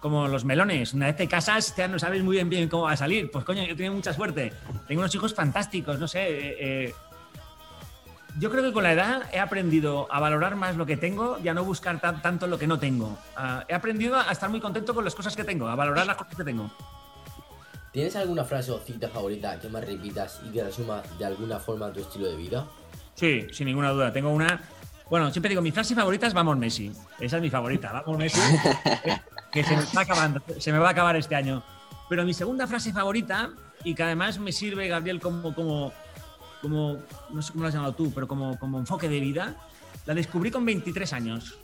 como 0.00 0.26
los 0.28 0.44
melones. 0.44 0.92
Una 0.94 1.06
vez 1.06 1.16
te 1.16 1.28
casas, 1.28 1.74
ya 1.76 1.86
no 1.88 1.98
sabes 1.98 2.22
muy 2.24 2.34
bien, 2.36 2.50
bien 2.50 2.68
cómo 2.68 2.82
va 2.84 2.92
a 2.92 2.96
salir. 2.96 3.30
Pues 3.30 3.44
coño, 3.44 3.62
yo 3.64 3.74
tengo 3.76 3.94
mucha 3.94 4.12
suerte. 4.12 4.52
Tengo 4.88 5.00
unos 5.00 5.14
hijos 5.14 5.32
fantásticos, 5.32 5.98
no 6.00 6.08
sé. 6.08 6.20
eh, 6.28 6.56
eh, 6.60 6.94
yo 8.38 8.50
creo 8.50 8.62
que 8.62 8.72
con 8.72 8.82
la 8.82 8.92
edad 8.92 9.22
he 9.32 9.38
aprendido 9.40 10.06
a 10.10 10.20
valorar 10.20 10.56
más 10.56 10.76
lo 10.76 10.86
que 10.86 10.96
tengo 10.96 11.38
y 11.42 11.48
a 11.48 11.54
no 11.54 11.64
buscar 11.64 12.00
tan- 12.00 12.22
tanto 12.22 12.46
lo 12.46 12.58
que 12.58 12.66
no 12.66 12.78
tengo. 12.78 13.18
Ah, 13.36 13.64
he 13.68 13.74
aprendido 13.74 14.16
a 14.18 14.30
estar 14.30 14.48
muy 14.50 14.60
contento 14.60 14.94
con 14.94 15.04
las 15.04 15.14
cosas 15.14 15.34
que 15.36 15.44
tengo, 15.44 15.68
a 15.68 15.74
valorar 15.74 16.06
las 16.06 16.16
cosas 16.16 16.34
que 16.36 16.44
tengo. 16.44 16.70
¿Tienes 17.92 18.14
alguna 18.16 18.44
frase 18.44 18.70
o 18.70 18.78
cita 18.78 19.08
favorita 19.08 19.58
que 19.58 19.68
más 19.68 19.84
repitas 19.84 20.40
y 20.46 20.52
que 20.52 20.62
resuma 20.62 21.02
de 21.18 21.24
alguna 21.24 21.58
forma 21.58 21.90
tu 21.92 22.00
estilo 22.00 22.26
de 22.28 22.36
vida? 22.36 22.66
Sí, 23.14 23.46
sin 23.52 23.66
ninguna 23.66 23.90
duda. 23.90 24.12
Tengo 24.12 24.30
una. 24.30 24.60
Bueno, 25.10 25.30
siempre 25.30 25.48
digo, 25.48 25.62
mi 25.62 25.72
frase 25.72 25.94
favorita 25.94 26.26
es 26.26 26.34
Vamos 26.34 26.56
Messi. 26.58 26.92
Esa 27.18 27.36
es 27.36 27.42
mi 27.42 27.50
favorita, 27.50 27.92
Vamos 27.92 28.18
Messi. 28.18 28.40
que 29.52 29.64
se 29.64 29.74
me 29.74 29.82
está 29.82 30.02
acabando, 30.02 30.42
se 30.58 30.70
me 30.70 30.78
va 30.78 30.88
a 30.88 30.90
acabar 30.92 31.16
este 31.16 31.34
año. 31.34 31.62
Pero 32.10 32.24
mi 32.24 32.34
segunda 32.34 32.66
frase 32.66 32.92
favorita, 32.92 33.50
y 33.82 33.94
que 33.94 34.02
además 34.02 34.38
me 34.38 34.52
sirve, 34.52 34.86
Gabriel, 34.88 35.20
como, 35.20 35.54
como, 35.54 35.92
como 36.60 36.98
no 37.30 37.42
sé 37.42 37.52
cómo 37.52 37.62
lo 37.62 37.68
has 37.68 37.74
llamado 37.74 37.94
tú, 37.94 38.12
pero 38.12 38.26
como, 38.26 38.58
como 38.58 38.78
enfoque 38.78 39.08
de 39.08 39.20
vida, 39.20 39.56
la 40.06 40.14
descubrí 40.14 40.50
con 40.50 40.64
23 40.64 41.12
años. 41.12 41.58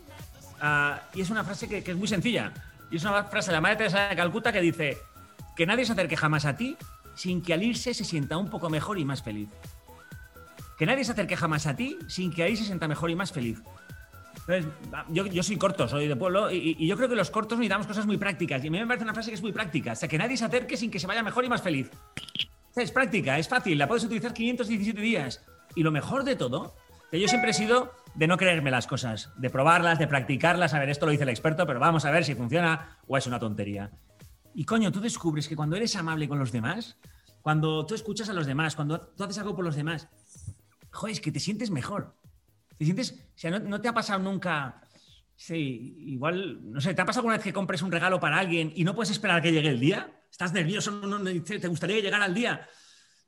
Ah, 0.60 1.02
y 1.14 1.20
es 1.20 1.30
una 1.30 1.44
frase 1.44 1.68
que, 1.68 1.82
que 1.82 1.90
es 1.90 1.96
muy 1.96 2.08
sencilla. 2.08 2.52
Y 2.90 2.96
es 2.96 3.04
una 3.04 3.24
frase 3.24 3.50
de 3.50 3.54
la 3.54 3.60
Madre 3.60 3.76
Teresa 3.76 4.08
de 4.08 4.16
Calcuta 4.16 4.52
que 4.52 4.60
dice 4.60 4.98
que 5.56 5.66
nadie 5.66 5.84
se 5.84 5.92
acerque 5.92 6.16
jamás 6.16 6.44
a 6.44 6.56
ti 6.56 6.76
sin 7.14 7.42
que 7.42 7.54
al 7.54 7.62
irse 7.62 7.94
se 7.94 8.04
sienta 8.04 8.36
un 8.36 8.50
poco 8.50 8.68
mejor 8.70 8.98
y 8.98 9.04
más 9.04 9.22
feliz. 9.22 9.48
Que 10.78 10.86
nadie 10.86 11.04
se 11.04 11.12
acerque 11.12 11.36
jamás 11.36 11.66
a 11.66 11.76
ti 11.76 11.98
sin 12.08 12.32
que 12.32 12.42
ahí 12.42 12.56
se 12.56 12.64
sienta 12.64 12.88
mejor 12.88 13.10
y 13.10 13.14
más 13.14 13.32
feliz. 13.32 13.62
Entonces, 14.46 14.66
yo, 15.08 15.26
yo 15.26 15.42
soy 15.42 15.56
corto, 15.56 15.88
soy 15.88 16.06
de 16.06 16.16
pueblo, 16.16 16.50
y, 16.50 16.76
y 16.78 16.86
yo 16.86 16.96
creo 16.96 17.08
que 17.08 17.14
los 17.14 17.30
cortos 17.30 17.56
necesitamos 17.58 17.86
cosas 17.86 18.04
muy 18.04 18.18
prácticas. 18.18 18.62
Y 18.62 18.68
a 18.68 18.70
mí 18.70 18.78
me 18.78 18.86
parece 18.86 19.04
una 19.04 19.14
frase 19.14 19.30
que 19.30 19.36
es 19.36 19.42
muy 19.42 19.52
práctica. 19.52 19.92
O 19.92 19.96
sea, 19.96 20.08
que 20.08 20.18
nadie 20.18 20.36
se 20.36 20.44
acerque 20.44 20.76
sin 20.76 20.90
que 20.90 20.98
se 20.98 21.06
vaya 21.06 21.22
mejor 21.22 21.44
y 21.44 21.48
más 21.48 21.62
feliz. 21.62 21.90
Es 22.76 22.90
práctica, 22.90 23.38
es 23.38 23.48
fácil, 23.48 23.78
la 23.78 23.86
puedes 23.86 24.04
utilizar 24.04 24.34
517 24.34 25.00
días. 25.00 25.44
Y 25.76 25.82
lo 25.82 25.92
mejor 25.92 26.24
de 26.24 26.34
todo, 26.34 26.74
que 27.10 27.20
yo 27.20 27.28
siempre 27.28 27.50
he 27.50 27.54
sido 27.54 27.92
de 28.14 28.26
no 28.26 28.36
creerme 28.36 28.70
las 28.70 28.86
cosas, 28.86 29.30
de 29.36 29.50
probarlas, 29.50 29.98
de 29.98 30.08
practicarlas, 30.08 30.74
a 30.74 30.80
ver, 30.80 30.90
esto 30.90 31.06
lo 31.06 31.12
dice 31.12 31.22
el 31.22 31.28
experto, 31.28 31.66
pero 31.66 31.78
vamos 31.80 32.04
a 32.04 32.10
ver 32.10 32.24
si 32.24 32.34
funciona 32.34 32.98
o 33.06 33.16
es 33.16 33.26
una 33.26 33.38
tontería. 33.38 33.90
Y 34.54 34.64
coño, 34.64 34.90
tú 34.90 35.00
descubres 35.00 35.48
que 35.48 35.56
cuando 35.56 35.76
eres 35.76 35.94
amable 35.96 36.28
con 36.28 36.38
los 36.38 36.52
demás, 36.52 36.96
cuando 37.42 37.84
tú 37.86 37.94
escuchas 37.94 38.28
a 38.28 38.32
los 38.32 38.46
demás, 38.46 38.74
cuando 38.74 39.00
tú 39.00 39.22
haces 39.22 39.38
algo 39.38 39.54
por 39.54 39.64
los 39.64 39.76
demás, 39.76 40.08
joder, 40.90 41.12
es 41.12 41.20
que 41.20 41.32
te 41.32 41.40
sientes 41.40 41.70
mejor. 41.70 42.16
Te 42.76 42.84
sientes, 42.84 43.12
o 43.12 43.38
sea, 43.38 43.58
no, 43.58 43.80
te 43.80 43.88
ha 43.88 43.94
pasado 43.94 44.20
nunca, 44.20 44.80
sí, 45.36 45.96
igual, 46.06 46.72
no 46.72 46.80
sé, 46.80 46.94
¿te 46.94 47.02
ha 47.02 47.04
pasado 47.04 47.20
alguna 47.20 47.36
vez 47.36 47.44
que 47.44 47.52
compres 47.52 47.82
un 47.82 47.92
regalo 47.92 48.18
para 48.18 48.38
alguien 48.38 48.72
y 48.74 48.82
no 48.82 48.94
puedes 48.94 49.10
esperar 49.10 49.42
que 49.42 49.52
llegue 49.52 49.68
el 49.68 49.78
día? 49.78 50.12
¿Estás 50.34 50.52
nervioso? 50.52 50.90
No, 50.90 51.16
no, 51.20 51.42
te 51.44 51.68
gustaría 51.68 52.00
llegar 52.00 52.20
al 52.20 52.34
día? 52.34 52.66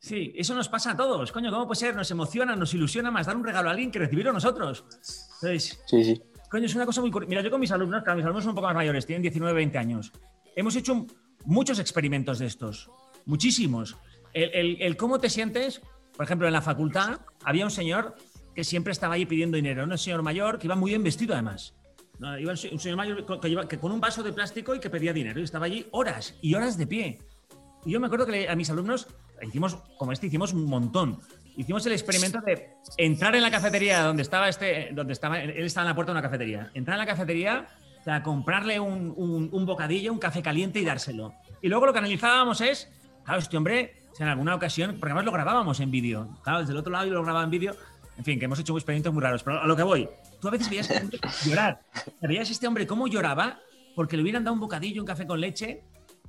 Sí, 0.01 0.33
eso 0.35 0.57
nos 0.57 0.69
pasa 0.69 0.91
a 0.91 0.97
todos. 0.97 1.31
Coño, 1.31 1.53
¿cómo 1.53 1.65
puede 1.69 1.79
ser? 1.79 1.95
Nos 1.95 2.11
emociona, 2.11 2.57
nos 2.57 2.75
ilusiona 2.75 3.13
más 3.13 3.27
dar 3.29 3.37
un 3.37 3.45
regalo 3.45 3.69
a 3.69 3.71
alguien 3.71 3.93
que 3.93 4.01
recibirlo 4.01 4.33
nosotros. 4.33 4.83
Entonces, 5.41 5.81
Sí, 5.87 6.03
sí. 6.03 6.21
Coño, 6.51 6.67
es 6.67 6.75
una 6.75 6.85
cosa 6.85 7.01
muy 7.03 7.13
curiosa. 7.13 7.29
Mira, 7.29 7.43
yo 7.43 7.51
con 7.53 7.61
mis 7.61 7.71
alumnos, 7.71 8.03
claro, 8.03 8.17
mis 8.17 8.25
alumnos 8.25 8.43
son 8.43 8.51
un 8.51 8.55
poco 8.57 8.67
más 8.67 8.75
mayores, 8.75 9.07
tienen 9.07 9.23
19, 9.23 9.55
20 9.55 9.79
años. 9.79 10.11
Hemos 10.57 10.75
hecho 10.75 11.07
muchos 11.45 11.79
experimentos 11.79 12.41
de 12.41 12.47
estos, 12.47 12.91
muchísimos. 13.25 13.97
El, 14.33 14.51
el- 14.53 14.83
el 14.83 14.97
cómo 14.97 15.21
te 15.21 15.31
sientes, 15.31 15.81
por 16.17 16.25
ejemplo, 16.25 16.49
en 16.49 16.55
la 16.55 16.61
facultad 16.63 17.21
había 17.45 17.65
un 17.65 17.71
señor 17.71 18.17
que 18.53 18.65
siempre 18.65 18.91
estaba 18.91 19.15
ahí 19.15 19.27
pidiendo 19.27 19.55
dinero, 19.55 19.85
un 19.85 19.97
señor 19.97 20.23
mayor 20.23 20.59
que 20.59 20.67
iba 20.67 20.75
muy 20.75 20.91
bien 20.91 21.05
vestido 21.05 21.35
además. 21.35 21.73
No, 22.19 22.39
iba 22.39 22.51
un 22.53 22.57
se- 22.57 22.71
un 22.73 22.79
señor 22.81 22.97
mayor 22.97 23.41
que, 23.41 23.49
iba- 23.49 23.69
que 23.69 23.79
con 23.79 23.93
un 23.93 24.01
vaso 24.01 24.23
de 24.23 24.33
plástico 24.33 24.75
y 24.75 24.81
que 24.81 24.89
pedía 24.91 25.13
dinero 25.13 25.41
y 25.41 25.45
estaba 25.45 25.67
allí 25.67 25.87
horas 25.93 26.35
y 26.41 26.55
horas 26.55 26.79
de 26.79 26.87
pie. 26.87 27.19
Y 27.85 27.91
yo 27.93 28.01
me 28.01 28.07
acuerdo 28.07 28.27
que 28.27 28.33
le- 28.33 28.49
a 28.49 28.57
mis 28.57 28.71
alumnos 28.71 29.07
hicimos, 29.43 29.77
como 29.99 30.13
este, 30.13 30.27
hicimos 30.27 30.53
un 30.53 30.65
montón. 30.65 31.19
Hicimos 31.59 31.85
el 31.87 31.93
experimento 31.93 32.41
de 32.41 32.71
entrar 32.99 33.35
en 33.37 33.43
la 33.43 33.51
cafetería 33.51 34.03
donde 34.03 34.23
estaba 34.23 34.49
este, 34.49 34.91
donde 34.93 35.13
estaba, 35.13 35.41
él 35.41 35.65
estaba 35.65 35.85
en 35.85 35.91
la 35.91 35.95
puerta 35.95 36.13
de 36.13 36.19
una 36.19 36.23
cafetería. 36.23 36.71
Entrar 36.75 36.95
en 36.97 36.99
la 36.99 37.07
cafetería, 37.07 37.67
o 38.01 38.05
sea, 38.05 38.23
comprarle 38.23 38.79
un, 38.81 39.13
un- 39.17 39.49
un 39.53 39.67
bocadillo, 39.67 40.13
un 40.13 40.19
café 40.19 40.43
caliente 40.43 40.79
y 40.81 40.85
dárselo. 40.85 41.33
Y 41.63 41.69
luego 41.69 41.87
lo 41.87 41.93
que 41.93 41.99
analizábamos 41.99 42.61
es, 42.61 42.91
claro, 43.25 43.41
este 43.41 43.57
hombre, 43.57 44.03
o 44.13 44.15
sea, 44.17 44.27
en 44.27 44.31
alguna 44.33 44.55
ocasión, 44.55 44.93
porque 44.99 45.07
además 45.13 45.25
lo 45.25 45.33
grabábamos 45.33 45.81
en 45.81 45.91
vídeo. 45.91 46.29
Claro, 46.43 46.61
desde 46.61 46.73
el 46.73 46.79
otro 46.79 46.93
lado 46.93 47.07
yo 47.07 47.15
lo 47.15 47.23
grababa 47.23 47.45
en 47.45 47.51
vídeo. 47.51 47.75
En 48.19 48.25
fin, 48.25 48.39
que 48.39 48.47
hemos 48.47 48.59
hecho 48.59 48.75
experimentos 48.77 49.13
muy 49.13 49.23
raros. 49.23 49.43
Pero 49.43 49.61
a 49.61 49.67
lo 49.67 49.77
que 49.77 49.83
voy, 49.83 50.09
tú 50.41 50.49
a 50.49 50.51
veces 50.53 50.69
veías 50.71 50.91
a 50.91 50.95
gente 51.01 51.19
llorar. 51.45 51.81
Veías 52.23 52.51
este 52.51 52.67
hombre 52.67 52.87
cómo 52.87 53.07
lloraba 53.09 53.61
porque 53.95 54.17
le 54.17 54.23
hubieran 54.23 54.45
dado 54.45 54.55
un 54.55 54.61
bocadillo, 54.61 55.01
un 55.03 55.07
café 55.07 55.27
con 55.27 55.41
leche 55.41 55.83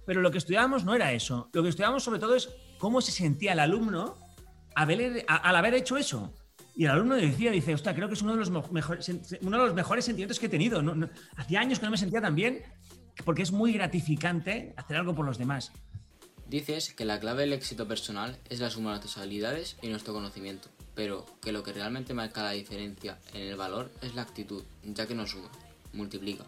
pero 0.06 0.22
lo 0.22 0.32
que 0.32 0.38
estudiábamos 0.38 0.86
no 0.86 0.96
era 0.96 1.12
eso. 1.12 1.50
Lo 1.52 1.62
que 1.62 1.68
estudiábamos 1.68 2.02
sobre 2.02 2.20
todo 2.22 2.34
es 2.34 2.48
cómo 2.78 3.02
se 3.02 3.12
sentía 3.12 3.52
el 3.52 3.60
alumno 3.60 4.18
al 4.74 5.56
haber 5.56 5.74
hecho 5.74 5.98
eso. 5.98 6.34
Y 6.78 6.86
el 6.86 6.92
alumno 6.92 7.16
decía, 7.16 7.52
dice, 7.52 7.74
ostras, 7.74 7.94
creo 7.94 8.08
que 8.08 8.14
es 8.14 8.22
uno 8.22 8.32
de 8.32 8.38
los, 8.38 8.72
mejores, 8.72 9.10
uno 9.42 9.58
de 9.58 9.66
los 9.66 9.74
mejores 9.76 10.06
sentimientos 10.06 10.40
que 10.40 10.46
he 10.46 10.50
tenido. 10.50 10.82
No- 10.82 11.10
hacía 11.36 11.60
años 11.60 11.80
que 11.80 11.86
no 11.86 11.92
me 11.92 11.98
sentía 11.98 12.22
tan 12.22 12.36
bien 12.36 12.62
porque 13.26 13.42
es 13.42 13.52
muy 13.52 13.74
gratificante 13.74 14.74
hacer 14.78 14.96
algo 14.96 15.14
por 15.14 15.26
los 15.26 15.38
demás. 15.38 15.74
Dices 16.48 16.94
que 16.94 17.04
la 17.04 17.20
clave 17.20 17.42
del 17.42 17.52
éxito 17.52 17.86
personal 17.86 18.38
es 18.48 18.62
la 18.62 18.70
suma 18.70 18.92
de 18.92 19.00
nuestras 19.00 19.18
habilidades 19.18 19.76
y 19.82 19.90
nuestro 19.90 20.14
conocimiento, 20.14 20.70
pero 20.98 21.27
que 21.44 21.51
lo 21.51 21.62
que 21.62 21.72
realmente 21.74 22.12
marca 22.16 22.42
la 22.42 22.51
diferencia 22.51 23.20
en 23.32 23.44
el 23.44 23.56
valor 23.56 23.92
es 24.01 24.16
la 24.16 24.24
actitud, 24.24 24.63
ya 24.84 25.06
que 25.06 25.13
no 25.13 25.27
suma, 25.27 25.48
multiplica. 25.94 26.44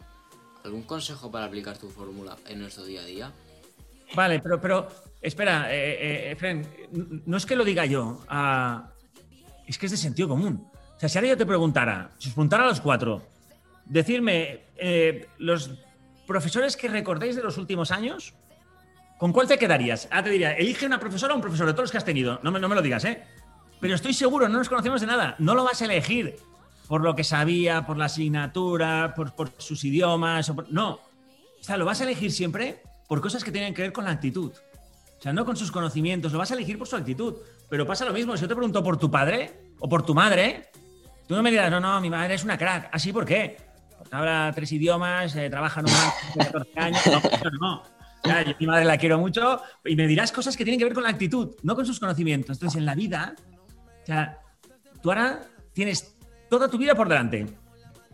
¿Algún 0.65 0.81
consejo 0.83 1.29
para 1.31 1.45
aplicar 1.45 1.77
tu 1.77 1.87
fórmula 1.87 2.35
en 2.47 2.59
nuestro 2.59 2.83
día 2.83 3.01
a 3.01 3.05
día? 3.05 3.31
Vale, 4.15 4.39
pero, 4.39 4.59
pero 4.59 4.87
espera, 5.21 5.71
eh, 5.71 5.97
eh, 6.01 6.31
Efren, 6.31 6.67
n- 6.91 7.21
no 7.27 7.37
es 7.37 7.45
que 7.45 7.55
lo 7.55 7.63
diga 7.63 7.85
yo, 7.85 8.25
ah, 8.27 8.89
es 9.67 9.77
que 9.77 9.85
es 9.85 9.91
de 9.91 9.97
sentido 9.97 10.27
común. 10.27 10.67
O 10.97 10.99
sea, 10.99 11.07
si 11.07 11.19
ahora 11.19 11.29
yo 11.29 11.37
te 11.37 11.45
preguntara, 11.45 12.09
si 12.17 12.29
os 12.29 12.33
preguntara 12.33 12.63
a 12.63 12.67
los 12.69 12.81
cuatro, 12.81 13.21
decirme 13.85 14.61
eh, 14.77 15.27
los 15.37 15.69
profesores 16.25 16.75
que 16.75 16.87
recordéis 16.87 17.35
de 17.35 17.43
los 17.43 17.59
últimos 17.59 17.91
años, 17.91 18.33
¿con 19.19 19.31
cuál 19.31 19.47
te 19.47 19.59
quedarías? 19.59 20.07
Ah, 20.09 20.23
te 20.23 20.31
diría, 20.31 20.53
elige 20.53 20.87
una 20.87 20.99
profesora 20.99 21.33
o 21.33 21.35
un 21.35 21.41
profesor 21.43 21.67
de 21.67 21.73
todos 21.73 21.83
los 21.83 21.91
que 21.91 21.99
has 21.99 22.05
tenido. 22.05 22.39
No 22.41 22.49
me, 22.51 22.59
no 22.59 22.67
me 22.67 22.73
lo 22.73 22.81
digas, 22.81 23.05
¿eh? 23.05 23.23
Pero 23.79 23.95
estoy 23.95 24.13
seguro, 24.13 24.49
no 24.49 24.57
nos 24.57 24.69
conocemos 24.69 25.01
de 25.01 25.07
nada. 25.07 25.35
No 25.39 25.55
lo 25.55 25.63
vas 25.63 25.81
a 25.81 25.85
elegir 25.85 26.35
por 26.87 27.01
lo 27.01 27.15
que 27.15 27.23
sabía, 27.23 27.85
por 27.85 27.97
la 27.97 28.05
asignatura, 28.05 29.13
por, 29.15 29.51
sus 29.57 29.83
idiomas. 29.83 30.49
o 30.49 30.55
No. 30.69 30.93
O 31.59 31.63
sea, 31.63 31.77
lo 31.77 31.85
vas 31.85 32.01
a 32.01 32.03
elegir 32.03 32.31
siempre 32.31 32.81
por 33.07 33.21
cosas 33.21 33.43
que 33.43 33.51
tienen 33.51 33.73
que 33.73 33.83
ver 33.83 33.93
con 33.93 34.05
la 34.05 34.11
actitud. 34.11 34.51
O 35.17 35.21
sea, 35.21 35.33
no 35.33 35.45
con 35.45 35.55
sus 35.55 35.71
conocimientos, 35.71 36.31
lo 36.31 36.39
vas 36.39 36.51
a 36.51 36.53
elegir 36.55 36.77
por 36.77 36.87
su 36.87 36.95
actitud. 36.95 37.35
Pero 37.69 37.85
pasa 37.85 38.05
lo 38.05 38.13
mismo, 38.13 38.35
si 38.35 38.41
yo 38.41 38.47
te 38.47 38.55
pregunto 38.55 38.83
por 38.83 38.97
tu 38.97 39.11
padre 39.11 39.73
o 39.79 39.87
por 39.87 40.03
tu 40.03 40.15
madre, 40.15 40.71
tú 41.27 41.35
no 41.35 41.43
me 41.43 41.51
dirás, 41.51 41.69
no, 41.69 41.79
no, 41.79 42.01
mi 42.01 42.09
madre 42.09 42.33
es 42.33 42.43
una 42.43 42.57
crack. 42.57 42.89
¿Así 42.91 43.13
por 43.13 43.25
qué? 43.25 43.57
Porque 43.97 44.15
habla 44.15 44.51
tres 44.55 44.71
idiomas, 44.71 45.35
eh, 45.35 45.49
trabaja 45.49 45.81
en 45.81 45.87
un 45.87 45.93
banco 45.93 46.15
de 46.35 46.45
14 46.45 46.79
años. 46.79 47.01
No, 47.05 47.49
no, 47.51 47.59
no. 47.59 47.83
Yo 48.23 48.55
mi 48.59 48.67
madre 48.67 48.85
la 48.85 48.97
quiero 48.97 49.17
mucho 49.17 49.61
y 49.85 49.95
me 49.95 50.07
dirás 50.07 50.31
cosas 50.31 50.57
que 50.57 50.63
tienen 50.63 50.79
que 50.79 50.85
ver 50.85 50.93
con 50.93 51.03
la 51.03 51.09
actitud, 51.09 51.55
no 51.63 51.75
con 51.75 51.85
sus 51.85 51.99
conocimientos. 51.99 52.57
Entonces, 52.57 52.79
en 52.79 52.85
la 52.85 52.95
vida, 52.95 53.35
sea, 54.13 54.39
tú 55.01 55.11
ahora 55.11 55.41
tienes 55.73 56.15
toda 56.49 56.67
tu 56.67 56.77
vida 56.77 56.95
por 56.95 57.07
delante. 57.07 57.47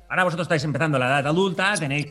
Ahora 0.10 0.24
vosotros 0.24 0.46
estáis 0.46 0.64
empezando 0.64 1.00
la 1.00 1.08
edad 1.08 1.28
adulta, 1.28 1.74
tenéis, 1.76 2.08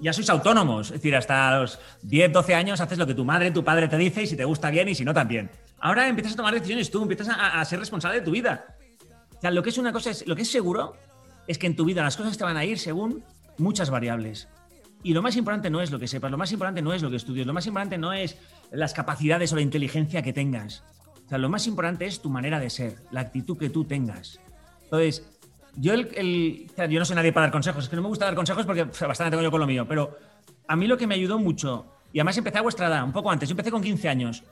ya 0.00 0.12
sois 0.12 0.28
autónomos. 0.28 0.88
Es 0.88 0.94
decir, 0.94 1.16
hasta 1.16 1.60
los 1.60 1.78
10, 2.02 2.32
12 2.32 2.54
años 2.54 2.80
haces 2.80 2.98
lo 2.98 3.06
que 3.06 3.14
tu 3.14 3.24
madre, 3.24 3.50
tu 3.50 3.64
padre 3.64 3.88
te 3.88 3.96
dice 3.96 4.22
y 4.22 4.26
si 4.26 4.36
te 4.36 4.44
gusta 4.44 4.70
bien 4.70 4.88
y 4.88 4.94
si 4.94 5.04
no 5.04 5.14
también. 5.14 5.50
Ahora 5.78 6.06
empiezas 6.08 6.34
a 6.34 6.36
tomar 6.36 6.54
decisiones 6.54 6.90
tú, 6.90 7.02
empiezas 7.02 7.28
a, 7.28 7.60
a 7.60 7.64
ser 7.64 7.78
responsable 7.78 8.20
de 8.20 8.24
tu 8.24 8.30
vida. 8.30 8.76
O 9.36 9.40
sea, 9.40 9.50
lo 9.50 9.62
que 9.62 9.70
es 9.70 9.78
una 9.78 9.92
cosa 9.92 10.10
es, 10.10 10.26
lo 10.26 10.36
que 10.36 10.42
es 10.42 10.50
seguro 10.50 10.96
es 11.46 11.56
que 11.56 11.66
en 11.66 11.76
tu 11.76 11.84
vida 11.84 12.02
las 12.02 12.16
cosas 12.16 12.36
te 12.36 12.44
van 12.44 12.56
a 12.56 12.64
ir 12.64 12.78
según 12.78 13.24
muchas 13.56 13.90
variables. 13.90 14.48
Y 15.02 15.14
lo 15.14 15.22
más 15.22 15.36
importante 15.36 15.70
no 15.70 15.80
es 15.80 15.90
lo 15.90 15.98
que 15.98 16.06
sepas, 16.06 16.30
lo 16.30 16.36
más 16.36 16.52
importante 16.52 16.82
no 16.82 16.92
es 16.92 17.00
lo 17.00 17.08
que 17.08 17.16
estudies, 17.16 17.46
lo 17.46 17.54
más 17.54 17.66
importante 17.66 17.96
no 17.96 18.12
es 18.12 18.36
las 18.70 18.92
capacidades 18.92 19.50
o 19.52 19.56
la 19.56 19.62
inteligencia 19.62 20.22
que 20.22 20.34
tengas. 20.34 20.84
O 21.30 21.32
sea, 21.32 21.38
lo 21.38 21.48
más 21.48 21.64
importante 21.68 22.06
es 22.06 22.20
tu 22.20 22.28
manera 22.28 22.58
de 22.58 22.68
ser, 22.70 22.96
la 23.12 23.20
actitud 23.20 23.56
que 23.56 23.70
tú 23.70 23.84
tengas. 23.84 24.40
Entonces, 24.82 25.24
yo, 25.76 25.94
el, 25.94 26.08
el- 26.16 26.70
o 26.76 26.84
yo 26.86 26.98
no 26.98 27.04
soy 27.04 27.14
nadie 27.14 27.32
para 27.32 27.46
dar 27.46 27.52
consejos, 27.52 27.84
es 27.84 27.88
que 27.88 27.94
no 27.94 28.02
me 28.02 28.08
gusta 28.08 28.24
dar 28.24 28.34
consejos 28.34 28.66
porque 28.66 28.84
pf, 28.86 29.06
bastante 29.06 29.30
tengo 29.30 29.42
yo 29.44 29.50
con 29.52 29.60
lo 29.60 29.66
mío, 29.68 29.86
pero 29.88 30.16
a 30.66 30.74
mí 30.74 30.88
lo 30.88 30.96
que 30.98 31.06
me 31.06 31.14
ayudó 31.14 31.38
mucho, 31.38 31.86
y 32.12 32.18
además 32.18 32.36
empecé 32.36 32.58
a 32.58 32.62
vuestra 32.62 32.88
edad, 32.88 33.04
un 33.04 33.12
poco 33.12 33.30
antes, 33.30 33.48
yo 33.48 33.52
empecé 33.52 33.70
con 33.70 33.80
15 33.80 34.08
años, 34.08 34.42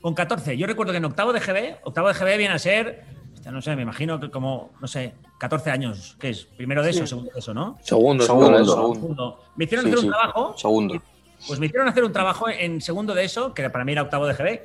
con 0.00 0.14
14, 0.14 0.56
yo 0.56 0.66
recuerdo 0.66 0.90
que 0.92 0.98
en 0.98 1.04
octavo 1.04 1.32
de 1.32 1.38
GB, 1.38 1.76
octavo 1.84 2.08
de 2.08 2.14
GB 2.14 2.38
viene 2.38 2.54
a 2.54 2.58
ser, 2.58 3.04
no 3.52 3.62
sé, 3.62 3.76
me 3.76 3.82
imagino 3.82 4.18
que 4.18 4.28
como, 4.28 4.72
no 4.80 4.88
sé, 4.88 5.14
14 5.38 5.70
años, 5.70 6.16
¿qué 6.18 6.30
es? 6.30 6.44
Primero 6.56 6.82
de 6.82 6.90
eso, 6.90 7.02
Sí. 7.02 7.10
segundo 7.10 7.30
de 7.32 7.38
eso, 7.38 7.54
¿no? 7.54 7.78
Segundo, 7.82 8.24
Segundo, 8.26 8.64
segundo. 8.64 8.94
Segundo. 8.94 9.40
Me 9.54 9.64
hicieron 9.66 9.84
Sí, 9.84 9.90
hacer 9.92 10.00
sí. 10.00 10.06
un 10.06 10.12
trabajo 10.12 10.54
Segundo. 10.58 11.02
pues 11.46 11.60
me 11.60 11.66
hicieron 11.66 11.86
hacer 11.86 12.02
un 12.02 12.12
trabajo 12.12 12.48
en 12.48 12.80
segundo 12.80 13.14
de 13.14 13.24
eso, 13.24 13.54
que 13.54 13.70
para 13.70 13.84
mí 13.84 13.92
era 13.92 14.02
octavo 14.02 14.26
de 14.26 14.34
GB, 14.34 14.62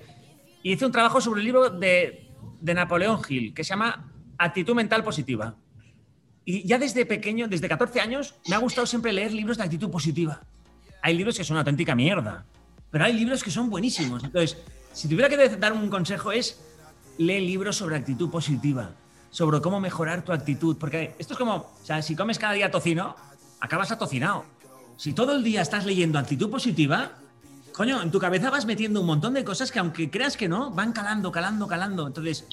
y 0.64 0.74
hice 0.74 0.86
un 0.86 0.92
trabajo 0.92 1.22
sobre 1.22 1.42
el 1.42 1.46
libro 1.46 1.70
de, 1.70 2.30
de 2.60 2.74
Napoleón 2.74 3.22
Hill, 3.28 3.54
que 3.54 3.64
se 3.64 3.70
llama 3.70 4.12
Actitud 4.38 4.76
Mental 4.76 5.04
Positiva. 5.04 5.56
Y 6.46 6.68
ya 6.68 6.78
desde 6.78 7.06
pequeño, 7.06 7.48
desde 7.48 7.68
14 7.68 8.00
años, 8.02 8.36
me 8.48 8.56
ha 8.56 8.60
gustado 8.60 8.88
siempre 8.88 9.14
leer 9.14 9.32
libros 9.32 9.58
de 9.58 9.64
actitud 9.64 9.90
positiva. 9.90 10.42
Hay 11.02 11.16
libros 11.16 11.38
que 11.38 11.44
son 11.44 11.56
una 11.56 11.62
auténtica 11.62 11.96
mierda, 11.96 12.46
pero 12.90 13.06
hay 13.06 13.14
libros 13.14 13.44
que 13.44 13.52
son 13.52 13.70
buenísimos. 13.70 14.24
Entonces, 14.24 14.58
si 14.94 15.08
tuviera 15.08 15.30
que 15.30 15.50
dar 15.58 15.74
un 15.74 15.90
consejo 15.90 16.32
es, 16.32 16.62
lee 17.18 17.42
libros 17.42 17.78
sobre 17.78 17.96
actitud 17.96 18.30
positiva, 18.30 18.92
sobre 19.30 19.62
cómo 19.62 19.80
mejorar 19.80 20.24
tu 20.24 20.32
actitud, 20.32 20.78
porque 20.78 21.16
esto 21.18 21.34
es 21.34 21.38
como, 21.40 21.56
o 21.56 21.86
sea, 21.86 22.02
si 22.02 22.16
comes 22.16 22.38
cada 22.38 22.54
día 22.54 22.70
tocino, 22.70 23.16
acabas 23.60 23.92
atocinado. 23.92 24.46
Si 24.98 25.14
todo 25.14 25.36
el 25.36 25.44
día 25.44 25.62
estás 25.62 25.86
leyendo 25.86 26.20
actitud 26.20 26.50
positiva, 26.50 27.14
coño, 27.74 28.02
en 28.02 28.12
tu 28.12 28.20
cabeza 28.20 28.50
vas 28.50 28.66
metiendo 28.66 29.02
un 29.02 29.08
montón 29.08 29.34
de 29.34 29.44
cosas 29.44 29.72
que 29.72 29.80
aunque 29.80 30.10
creas 30.10 30.38
que 30.38 30.48
no, 30.48 30.72
van 30.72 30.94
calando, 30.94 31.32
calando, 31.32 31.68
calando. 31.68 32.08
Entonces, 32.08 32.46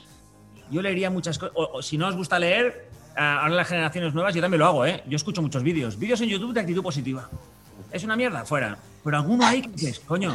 yo 0.71 0.83
leería 0.83 1.11
muchas 1.11 1.39
cosas. 1.39 1.55
O, 1.57 1.83
si 1.83 1.99
no 1.99 2.09
os 2.09 2.17
gusta 2.17 2.39
leer, 2.39 2.91
ah, 3.17 3.41
ahora 3.43 3.55
las 3.55 3.69
generaciones 3.69 4.15
nuevas, 4.15 4.35
yo 4.35 4.41
también 4.41 4.61
lo 4.61 4.67
hago, 4.67 4.87
¿eh? 4.87 5.03
Yo 5.07 5.17
escucho 5.17 5.43
muchos 5.43 5.63
vídeos. 5.63 5.99
Vídeos 5.99 6.21
en 6.21 6.29
YouTube 6.29 6.53
de 6.53 6.61
actitud 6.61 6.83
positiva. 6.83 7.29
Es 7.93 8.05
una 8.05 8.17
mierda, 8.17 8.45
fuera. 8.45 8.79
Pero 9.03 9.17
alguno 9.17 9.47
hay 9.47 9.63
que 9.63 9.69
dices, 9.69 10.01
coño, 10.01 10.35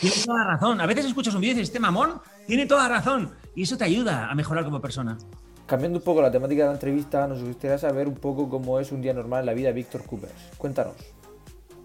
tiene 0.00 0.16
toda 0.24 0.44
razón. 0.44 0.80
A 0.80 0.86
veces 0.86 1.06
escuchas 1.06 1.34
un 1.34 1.40
vídeo 1.40 1.52
y 1.52 1.56
dices, 1.56 1.68
este 1.68 1.80
mamón 1.80 2.20
tiene 2.46 2.66
toda 2.66 2.88
razón. 2.88 3.32
Y 3.54 3.62
eso 3.62 3.76
te 3.76 3.84
ayuda 3.84 4.30
a 4.30 4.34
mejorar 4.34 4.64
como 4.64 4.80
persona. 4.80 5.16
Cambiando 5.66 5.98
un 5.98 6.04
poco 6.04 6.22
la 6.22 6.30
temática 6.30 6.62
de 6.62 6.68
la 6.68 6.74
entrevista, 6.74 7.26
nos 7.26 7.42
gustaría 7.42 7.76
saber 7.76 8.08
un 8.08 8.16
poco 8.16 8.48
cómo 8.48 8.80
es 8.80 8.90
un 8.90 9.02
día 9.02 9.12
normal 9.12 9.40
en 9.40 9.46
la 9.46 9.52
vida 9.52 9.68
de 9.68 9.74
Víctor 9.74 10.04
Coopers. 10.04 10.32
Cuéntanos. 10.56 10.96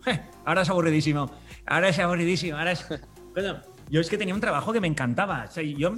Je, 0.05 0.21
Ahora 0.45 0.61
es 0.63 0.69
aburridísimo. 0.69 1.31
Ahora 1.65 1.89
es 1.89 1.99
aburridísimo. 1.99 2.57
Ahora 2.57 2.71
es. 2.71 2.85
Coño, 3.33 3.61
yo 3.89 4.01
es 4.01 4.09
que 4.09 4.17
tenía 4.17 4.33
un 4.33 4.41
trabajo 4.41 4.73
que 4.73 4.79
me 4.81 4.87
encantaba. 4.87 5.45
O 5.47 5.51
sea, 5.51 5.63
yo, 5.63 5.95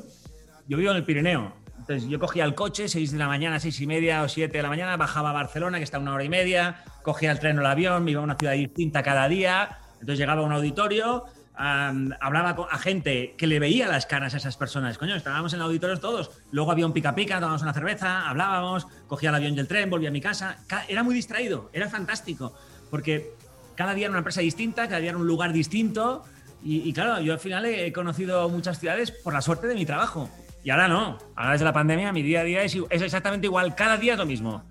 yo 0.68 0.78
vivo 0.78 0.92
en 0.92 0.98
el 0.98 1.04
Pirineo. 1.04 1.54
Entonces 1.80 2.10
yo 2.10 2.20
cogía 2.20 2.46
el 2.46 2.56
coche, 2.56 2.88
6 2.88 3.12
de 3.12 3.18
la 3.18 3.28
mañana, 3.28 3.60
seis 3.60 3.80
y 3.82 3.86
media 3.86 4.24
o 4.24 4.30
7 4.30 4.56
de 4.58 4.64
la 4.64 4.70
mañana, 4.70 4.98
bajaba 4.98 5.30
a 5.30 5.34
Barcelona, 5.34 5.78
que 5.78 5.84
está 5.84 6.00
una 6.00 6.14
hora 6.14 6.24
y 6.24 6.30
media, 6.30 6.84
cogía 7.04 7.32
el 7.32 7.40
tren 7.40 7.58
o 7.60 7.62
el 7.62 7.68
avión, 7.68 8.04
me 8.04 8.12
iba 8.12 8.22
a 8.22 8.24
una 8.24 8.36
ciudad 8.36 8.54
distinta 8.54 9.04
cada 9.04 9.28
día, 9.28 9.78
entonces 9.96 10.18
llegaba 10.18 10.42
a 10.42 10.46
un 10.46 10.52
auditorio, 10.54 11.26
am, 11.54 12.12
hablaba 12.22 12.56
con- 12.56 12.68
a 12.72 12.80
gente 12.80 13.36
que 13.38 13.46
le 13.46 13.60
veía 13.60 13.88
las 13.88 14.08
caras 14.08 14.34
a 14.34 14.38
esas 14.38 14.58
personas. 14.58 14.98
Coño, 14.98 15.16
estábamos 15.16 15.54
en 15.54 15.62
auditorios 15.62 16.00
todos. 16.00 16.32
Luego 16.52 16.72
había 16.72 16.88
un 16.88 16.94
pica 16.94 17.14
pica, 17.14 17.36
tomábamos 17.36 17.62
una 17.62 17.74
cerveza, 17.74 18.28
hablábamos, 18.30 18.88
cogía 19.08 19.30
el 19.30 19.36
avión 19.36 19.54
y 19.54 19.60
el 19.60 19.68
tren, 19.68 19.88
volvía 19.90 20.10
a 20.10 20.14
mi 20.14 20.22
casa. 20.22 20.58
Ca- 20.68 20.86
Era 20.88 21.04
muy 21.04 21.14
distraído, 21.14 21.70
era 21.72 21.88
fantástico, 21.88 22.56
porque 22.90 23.34
cada 23.76 23.94
día 23.94 24.06
era 24.06 24.12
una 24.12 24.20
empresa 24.20 24.42
distinta, 24.42 24.88
cada 24.88 25.00
día 25.00 25.10
era 25.10 25.18
un 25.18 25.28
lugar 25.28 25.54
distinto. 25.54 26.24
Y, 26.64 26.88
y 26.88 26.94
claro, 26.94 27.22
yo 27.22 27.34
al 27.34 27.40
final 27.40 27.66
he 27.66 27.92
conocido 27.94 28.50
muchas 28.50 28.80
ciudades 28.80 29.12
por 29.12 29.34
la 29.34 29.42
suerte 29.42 29.68
de 29.68 29.76
mi 29.76 29.86
trabajo. 29.86 30.30
Y 30.64 30.72
ahora 30.72 30.88
no. 30.88 31.18
Ahora 31.36 31.52
desde 31.52 31.66
la 31.66 31.74
pandemia 31.74 32.12
mi 32.12 32.24
día 32.24 32.42
a 32.42 32.44
día 32.44 32.64
es, 32.64 32.76
es 32.90 33.02
exactamente 33.02 33.46
igual. 33.48 33.76
Cada 33.76 33.98
día 33.98 34.14
es 34.14 34.20
lo 34.20 34.26
mismo. 34.26 34.64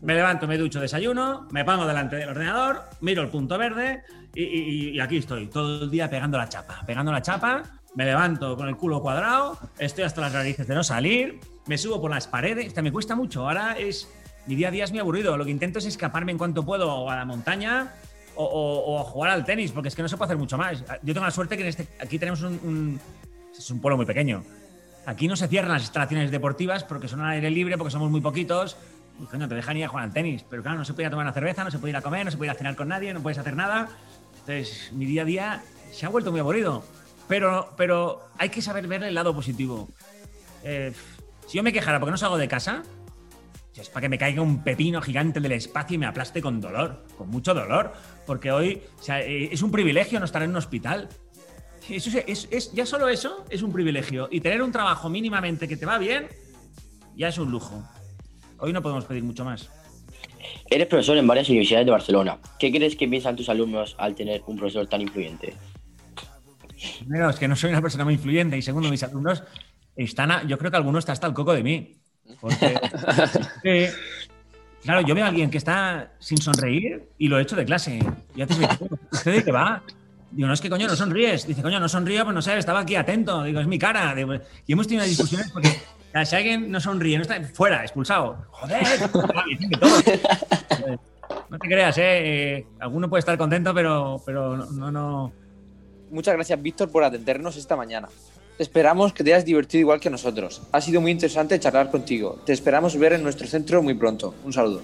Me 0.00 0.14
levanto, 0.14 0.46
me 0.48 0.56
ducho, 0.58 0.80
desayuno, 0.80 1.46
me 1.52 1.64
pongo 1.64 1.86
delante 1.86 2.16
del 2.16 2.30
ordenador, 2.30 2.82
miro 3.00 3.22
el 3.22 3.28
punto 3.28 3.56
verde 3.56 4.02
y, 4.34 4.42
y- 4.42 4.88
y 4.96 5.00
aquí 5.00 5.18
estoy, 5.18 5.46
todo 5.46 5.84
el 5.84 5.90
día 5.90 6.10
pegando 6.10 6.38
la 6.38 6.48
chapa. 6.48 6.82
Pegando 6.84 7.12
la 7.12 7.22
chapa, 7.22 7.62
me 7.94 8.04
levanto 8.04 8.56
con 8.56 8.66
el 8.68 8.76
culo 8.76 9.00
cuadrado, 9.00 9.58
estoy 9.78 10.02
hasta 10.02 10.20
las 10.22 10.32
narices 10.32 10.66
de 10.66 10.74
no 10.74 10.82
salir, 10.82 11.38
me 11.66 11.78
subo 11.78 12.00
por 12.00 12.10
las 12.10 12.26
paredes, 12.26 12.66
hasta 12.68 12.82
me 12.82 12.90
cuesta 12.90 13.14
mucho. 13.14 13.46
Ahora 13.48 13.76
es. 13.78 14.08
Mi 14.48 14.56
día 14.56 14.68
a 14.68 14.70
día 14.72 14.82
es 14.82 14.90
muy 14.90 14.98
aburrido. 14.98 15.36
Lo 15.36 15.44
que 15.44 15.52
intento 15.52 15.78
es 15.78 15.84
escaparme 15.86 16.32
en 16.32 16.38
cuanto 16.38 16.64
puedo 16.64 17.08
a 17.08 17.14
la 17.14 17.24
montaña 17.24 17.92
o, 18.36 18.44
o- 18.44 19.00
o 19.00 19.04
jugar 19.04 19.30
al 19.30 19.44
tenis, 19.44 19.72
porque 19.72 19.88
es 19.88 19.94
que 19.94 20.02
no 20.02 20.08
se 20.08 20.16
puede 20.16 20.26
hacer 20.28 20.38
mucho 20.38 20.56
más. 20.58 20.80
Yo 21.02 21.14
tengo 21.14 21.24
la 21.26 21.30
suerte 21.30 21.56
que 21.56 21.62
en 21.62 21.68
este, 21.68 21.88
aquí 22.00 22.18
tenemos 22.18 22.42
un, 22.42 22.52
un- 22.62 23.00
Es 23.56 23.70
un 23.70 23.80
pueblo 23.80 23.96
muy 23.96 24.06
pequeño. 24.06 24.42
Aquí 25.04 25.26
no 25.28 25.36
se 25.36 25.48
cierran 25.48 25.72
las 25.72 25.82
instalaciones 25.82 26.30
deportivas 26.30 26.84
porque 26.84 27.08
son 27.08 27.20
al 27.20 27.32
aire 27.32 27.50
libre, 27.50 27.76
porque 27.76 27.90
somos 27.90 28.10
muy 28.10 28.20
poquitos. 28.20 28.76
Y 29.20 29.26
coño, 29.26 29.46
te 29.48 29.54
dejan 29.54 29.76
ir 29.76 29.84
a 29.84 29.88
jugar 29.88 30.04
al 30.04 30.12
tenis. 30.12 30.44
Pero 30.48 30.62
claro, 30.62 30.78
no 30.78 30.84
se 30.84 30.94
puede 30.94 31.04
ir 31.04 31.06
a 31.08 31.10
tomar 31.10 31.26
una 31.26 31.34
cerveza, 31.34 31.62
no 31.64 31.70
se 31.70 31.78
puede 31.78 31.90
ir 31.90 31.96
a 31.96 32.02
comer, 32.02 32.24
no 32.24 32.30
se 32.30 32.36
puede 32.38 32.48
ir 32.50 32.56
a 32.56 32.58
cenar 32.58 32.76
con 32.76 32.88
nadie, 32.88 33.12
no 33.12 33.20
puedes 33.20 33.38
hacer 33.38 33.54
nada. 33.56 33.88
Entonces, 34.40 34.90
mi 34.92 35.04
día 35.04 35.22
a 35.22 35.24
día 35.24 35.62
se 35.92 36.06
ha 36.06 36.08
vuelto 36.08 36.30
muy 36.30 36.40
aburrido. 36.40 36.82
Pero, 37.28 37.72
pero 37.76 38.22
hay 38.38 38.48
que 38.48 38.62
saber 38.62 38.86
ver 38.88 39.02
el 39.02 39.14
lado 39.14 39.34
positivo. 39.34 39.88
Eh, 40.64 40.92
si 41.46 41.56
yo 41.58 41.62
me 41.62 41.72
quejara 41.72 41.98
porque 42.00 42.10
no 42.12 42.16
salgo 42.16 42.38
de 42.38 42.48
casa, 42.48 42.82
es 43.80 43.88
para 43.88 44.02
que 44.02 44.08
me 44.10 44.18
caiga 44.18 44.42
un 44.42 44.62
pepino 44.62 45.00
gigante 45.00 45.40
del 45.40 45.52
espacio 45.52 45.94
y 45.94 45.98
me 45.98 46.06
aplaste 46.06 46.42
con 46.42 46.60
dolor, 46.60 47.04
con 47.16 47.30
mucho 47.30 47.54
dolor. 47.54 47.92
Porque 48.26 48.52
hoy 48.52 48.82
o 48.98 49.02
sea, 49.02 49.20
eh, 49.22 49.48
es 49.52 49.62
un 49.62 49.70
privilegio 49.70 50.18
no 50.18 50.26
estar 50.26 50.42
en 50.42 50.50
un 50.50 50.56
hospital. 50.56 51.08
Eso 51.88 52.10
es, 52.10 52.24
es- 52.26 52.48
es- 52.50 52.72
ya 52.72 52.86
solo 52.86 53.08
eso 53.08 53.44
es 53.50 53.62
un 53.62 53.72
privilegio. 53.72 54.28
Y 54.30 54.40
tener 54.40 54.62
un 54.62 54.70
trabajo 54.72 55.08
mínimamente 55.08 55.66
que 55.66 55.76
te 55.76 55.86
va 55.86 55.98
bien, 55.98 56.28
ya 57.16 57.28
es 57.28 57.38
un 57.38 57.50
lujo. 57.50 57.82
Hoy 58.58 58.72
no 58.72 58.82
podemos 58.82 59.04
pedir 59.06 59.24
mucho 59.24 59.44
más. 59.44 59.68
Eres 60.70 60.86
profesor 60.86 61.16
en 61.16 61.26
varias 61.26 61.48
universidades 61.48 61.86
de 61.86 61.92
Barcelona. 61.92 62.38
¿Qué 62.58 62.70
crees 62.70 62.94
que 62.96 63.08
piensan 63.08 63.36
tus 63.36 63.48
alumnos 63.48 63.96
al 63.98 64.14
tener 64.14 64.42
un 64.46 64.56
profesor 64.56 64.86
tan 64.86 65.00
influyente? 65.00 65.54
Primero, 67.00 67.30
es 67.30 67.36
que 67.36 67.48
no 67.48 67.56
soy 67.56 67.70
una 67.70 67.80
persona 67.82 68.04
muy 68.04 68.14
influyente. 68.14 68.56
Y 68.56 68.62
segundo, 68.62 68.88
mis 68.90 69.02
alumnos 69.02 69.42
están. 69.96 70.30
a- 70.30 70.44
yo 70.44 70.58
creo 70.58 70.70
que 70.70 70.76
alguno 70.76 70.98
está 70.98 71.12
hasta 71.12 71.26
el 71.26 71.32
coco 71.34 71.52
de 71.52 71.62
mí. 71.62 71.96
Porque. 72.40 72.78
eh, 73.64 73.92
claro, 74.82 75.00
yo 75.02 75.14
veo 75.14 75.24
a 75.24 75.28
alguien 75.28 75.50
que 75.50 75.58
está 75.58 76.12
sin 76.18 76.38
sonreír 76.38 77.08
y 77.18 77.28
lo 77.28 77.38
echo 77.38 77.56
de 77.56 77.64
clase. 77.64 78.00
Y 78.34 78.42
antes 78.42 78.58
me 78.58 78.66
dice, 78.66 78.88
¿usted 79.10 79.32
de 79.32 79.44
qué 79.44 79.52
va? 79.52 79.82
Digo, 80.30 80.48
no 80.48 80.54
es 80.54 80.60
que 80.60 80.70
coño, 80.70 80.86
no 80.86 80.96
sonríes. 80.96 81.46
Dice, 81.46 81.62
coño, 81.62 81.78
no 81.78 81.88
sonrío, 81.88 82.24
pues 82.24 82.34
no 82.34 82.42
sé, 82.42 82.56
estaba 82.56 82.80
aquí 82.80 82.96
atento. 82.96 83.42
Digo, 83.42 83.60
es 83.60 83.66
mi 83.66 83.78
cara. 83.78 84.14
Digo, 84.14 84.34
y 84.66 84.72
hemos 84.72 84.86
tenido 84.86 85.04
discusiones 85.04 85.50
porque 85.50 85.68
o 85.68 86.12
sea, 86.12 86.26
si 86.26 86.36
alguien 86.36 86.70
no 86.70 86.78
sonríe, 86.78 87.16
no 87.16 87.22
está 87.22 87.40
fuera, 87.54 87.82
expulsado. 87.82 88.44
Joder, 88.50 89.10
todo. 89.10 89.26
No 91.48 91.58
te 91.58 91.68
creas, 91.68 91.96
¿eh? 91.96 92.56
Eh, 92.58 92.66
Alguno 92.80 93.08
puede 93.08 93.20
estar 93.20 93.38
contento, 93.38 93.72
pero, 93.72 94.20
pero 94.26 94.58
no, 94.58 94.66
no, 94.72 94.92
no. 94.92 95.32
Muchas 96.10 96.34
gracias, 96.34 96.60
Víctor, 96.60 96.90
por 96.90 97.02
atendernos 97.02 97.56
esta 97.56 97.76
mañana. 97.76 98.08
Esperamos 98.62 99.12
que 99.12 99.24
te 99.24 99.34
hayas 99.34 99.44
divertido 99.44 99.80
igual 99.80 99.98
que 99.98 100.08
nosotros. 100.08 100.62
Ha 100.70 100.80
sido 100.80 101.00
muy 101.00 101.10
interesante 101.10 101.58
charlar 101.58 101.90
contigo. 101.90 102.38
Te 102.46 102.52
esperamos 102.52 102.96
ver 102.96 103.14
en 103.14 103.24
nuestro 103.24 103.48
centro 103.48 103.82
muy 103.82 103.94
pronto. 103.94 104.36
Un 104.44 104.52
saludo. 104.52 104.82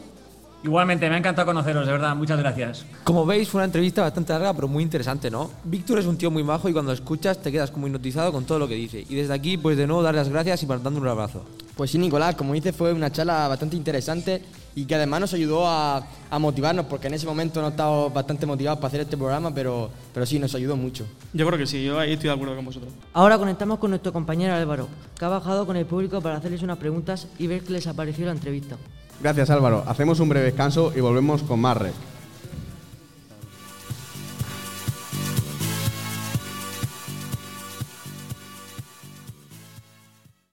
Igualmente, 0.65 1.09
me 1.09 1.15
ha 1.15 1.19
encantado 1.19 1.47
conoceros, 1.47 1.87
de 1.87 1.93
verdad. 1.93 2.17
Muchas 2.17 2.41
gracias. 2.41 2.85
Como 3.05 3.25
veis, 3.25 3.49
fue 3.49 3.61
una 3.61 3.67
entrevista 3.67 4.03
bastante 4.03 4.33
larga, 4.33 4.53
pero 4.53 4.67
muy 4.67 4.83
interesante, 4.83 5.31
¿no? 5.31 5.53
Víctor 5.63 6.01
es 6.01 6.07
un 6.07 6.19
tío 6.19 6.29
muy 6.29 6.43
majo 6.43 6.69
y 6.69 6.73
cuando 6.73 6.91
lo 6.91 6.95
escuchas 6.97 7.41
te 7.41 7.53
quedas 7.53 7.71
como 7.71 7.87
hipnotizado 7.87 8.33
con 8.33 8.45
todo 8.47 8.59
lo 8.59 8.67
que 8.67 8.75
dice. 8.75 9.07
Y 9.09 9.15
desde 9.15 9.33
aquí, 9.33 9.57
pues 9.57 9.77
de 9.77 9.87
nuevo, 9.87 10.03
dar 10.03 10.17
las 10.17 10.29
gracias 10.29 10.61
y 10.65 10.67
mandando 10.67 11.01
un 11.01 11.07
abrazo. 11.07 11.45
Pues 11.77 11.93
sí, 11.93 11.99
Nicolás, 11.99 12.35
como 12.35 12.55
dices, 12.55 12.75
fue 12.75 12.93
una 12.93 13.13
charla 13.13 13.47
bastante 13.47 13.77
interesante 13.77 14.43
y 14.75 14.85
que 14.85 14.95
además 14.95 15.21
nos 15.21 15.35
ayudó 15.35 15.67
a, 15.67 16.07
a 16.31 16.39
motivarnos, 16.39 16.87
porque 16.87 17.09
en 17.09 17.15
ese 17.15 17.27
momento 17.27 17.61
no 17.61 17.69
estábamos 17.69 18.13
bastante 18.13 18.47
motivados 18.47 18.79
para 18.79 18.89
hacer 18.89 19.01
este 19.01 19.17
programa, 19.17 19.53
pero, 19.53 19.91
pero 20.15 20.25
sí, 20.25 20.39
nos 20.39 20.55
ayudó 20.55 20.77
mucho. 20.77 21.07
Yo 21.33 21.47
creo 21.47 21.59
que 21.59 21.67
sí, 21.67 21.85
yo 21.85 21.99
ahí 21.99 22.13
estoy 22.13 22.29
de 22.29 22.35
acuerdo 22.35 22.57
con 22.57 22.65
vosotros. 22.65 22.93
Ahora 23.13 23.39
conectamos 23.39 23.79
con 23.79 23.91
nuestro 23.91 24.13
compañero 24.13 24.55
Álvaro, 24.55 24.89
que 25.19 25.25
ha 25.25 25.29
bajado 25.29 25.67
con 25.67 25.77
el 25.77 25.87
público 25.87 26.21
para 26.21 26.37
hacerles 26.37 26.63
unas 26.63 26.79
preguntas 26.79 27.27
y 27.39 27.47
ver 27.47 27.63
qué 27.63 27.73
les 27.73 27.87
ha 27.87 27.95
parecido 27.95 28.27
la 28.27 28.33
entrevista. 28.33 28.77
Gracias 29.21 29.51
Álvaro. 29.51 29.83
Hacemos 29.87 30.21
un 30.21 30.29
breve 30.29 30.47
descanso 30.47 30.93
y 30.95 31.01
volvemos 31.01 31.43
con 31.43 31.61
más 31.61 31.77
red. 31.77 31.93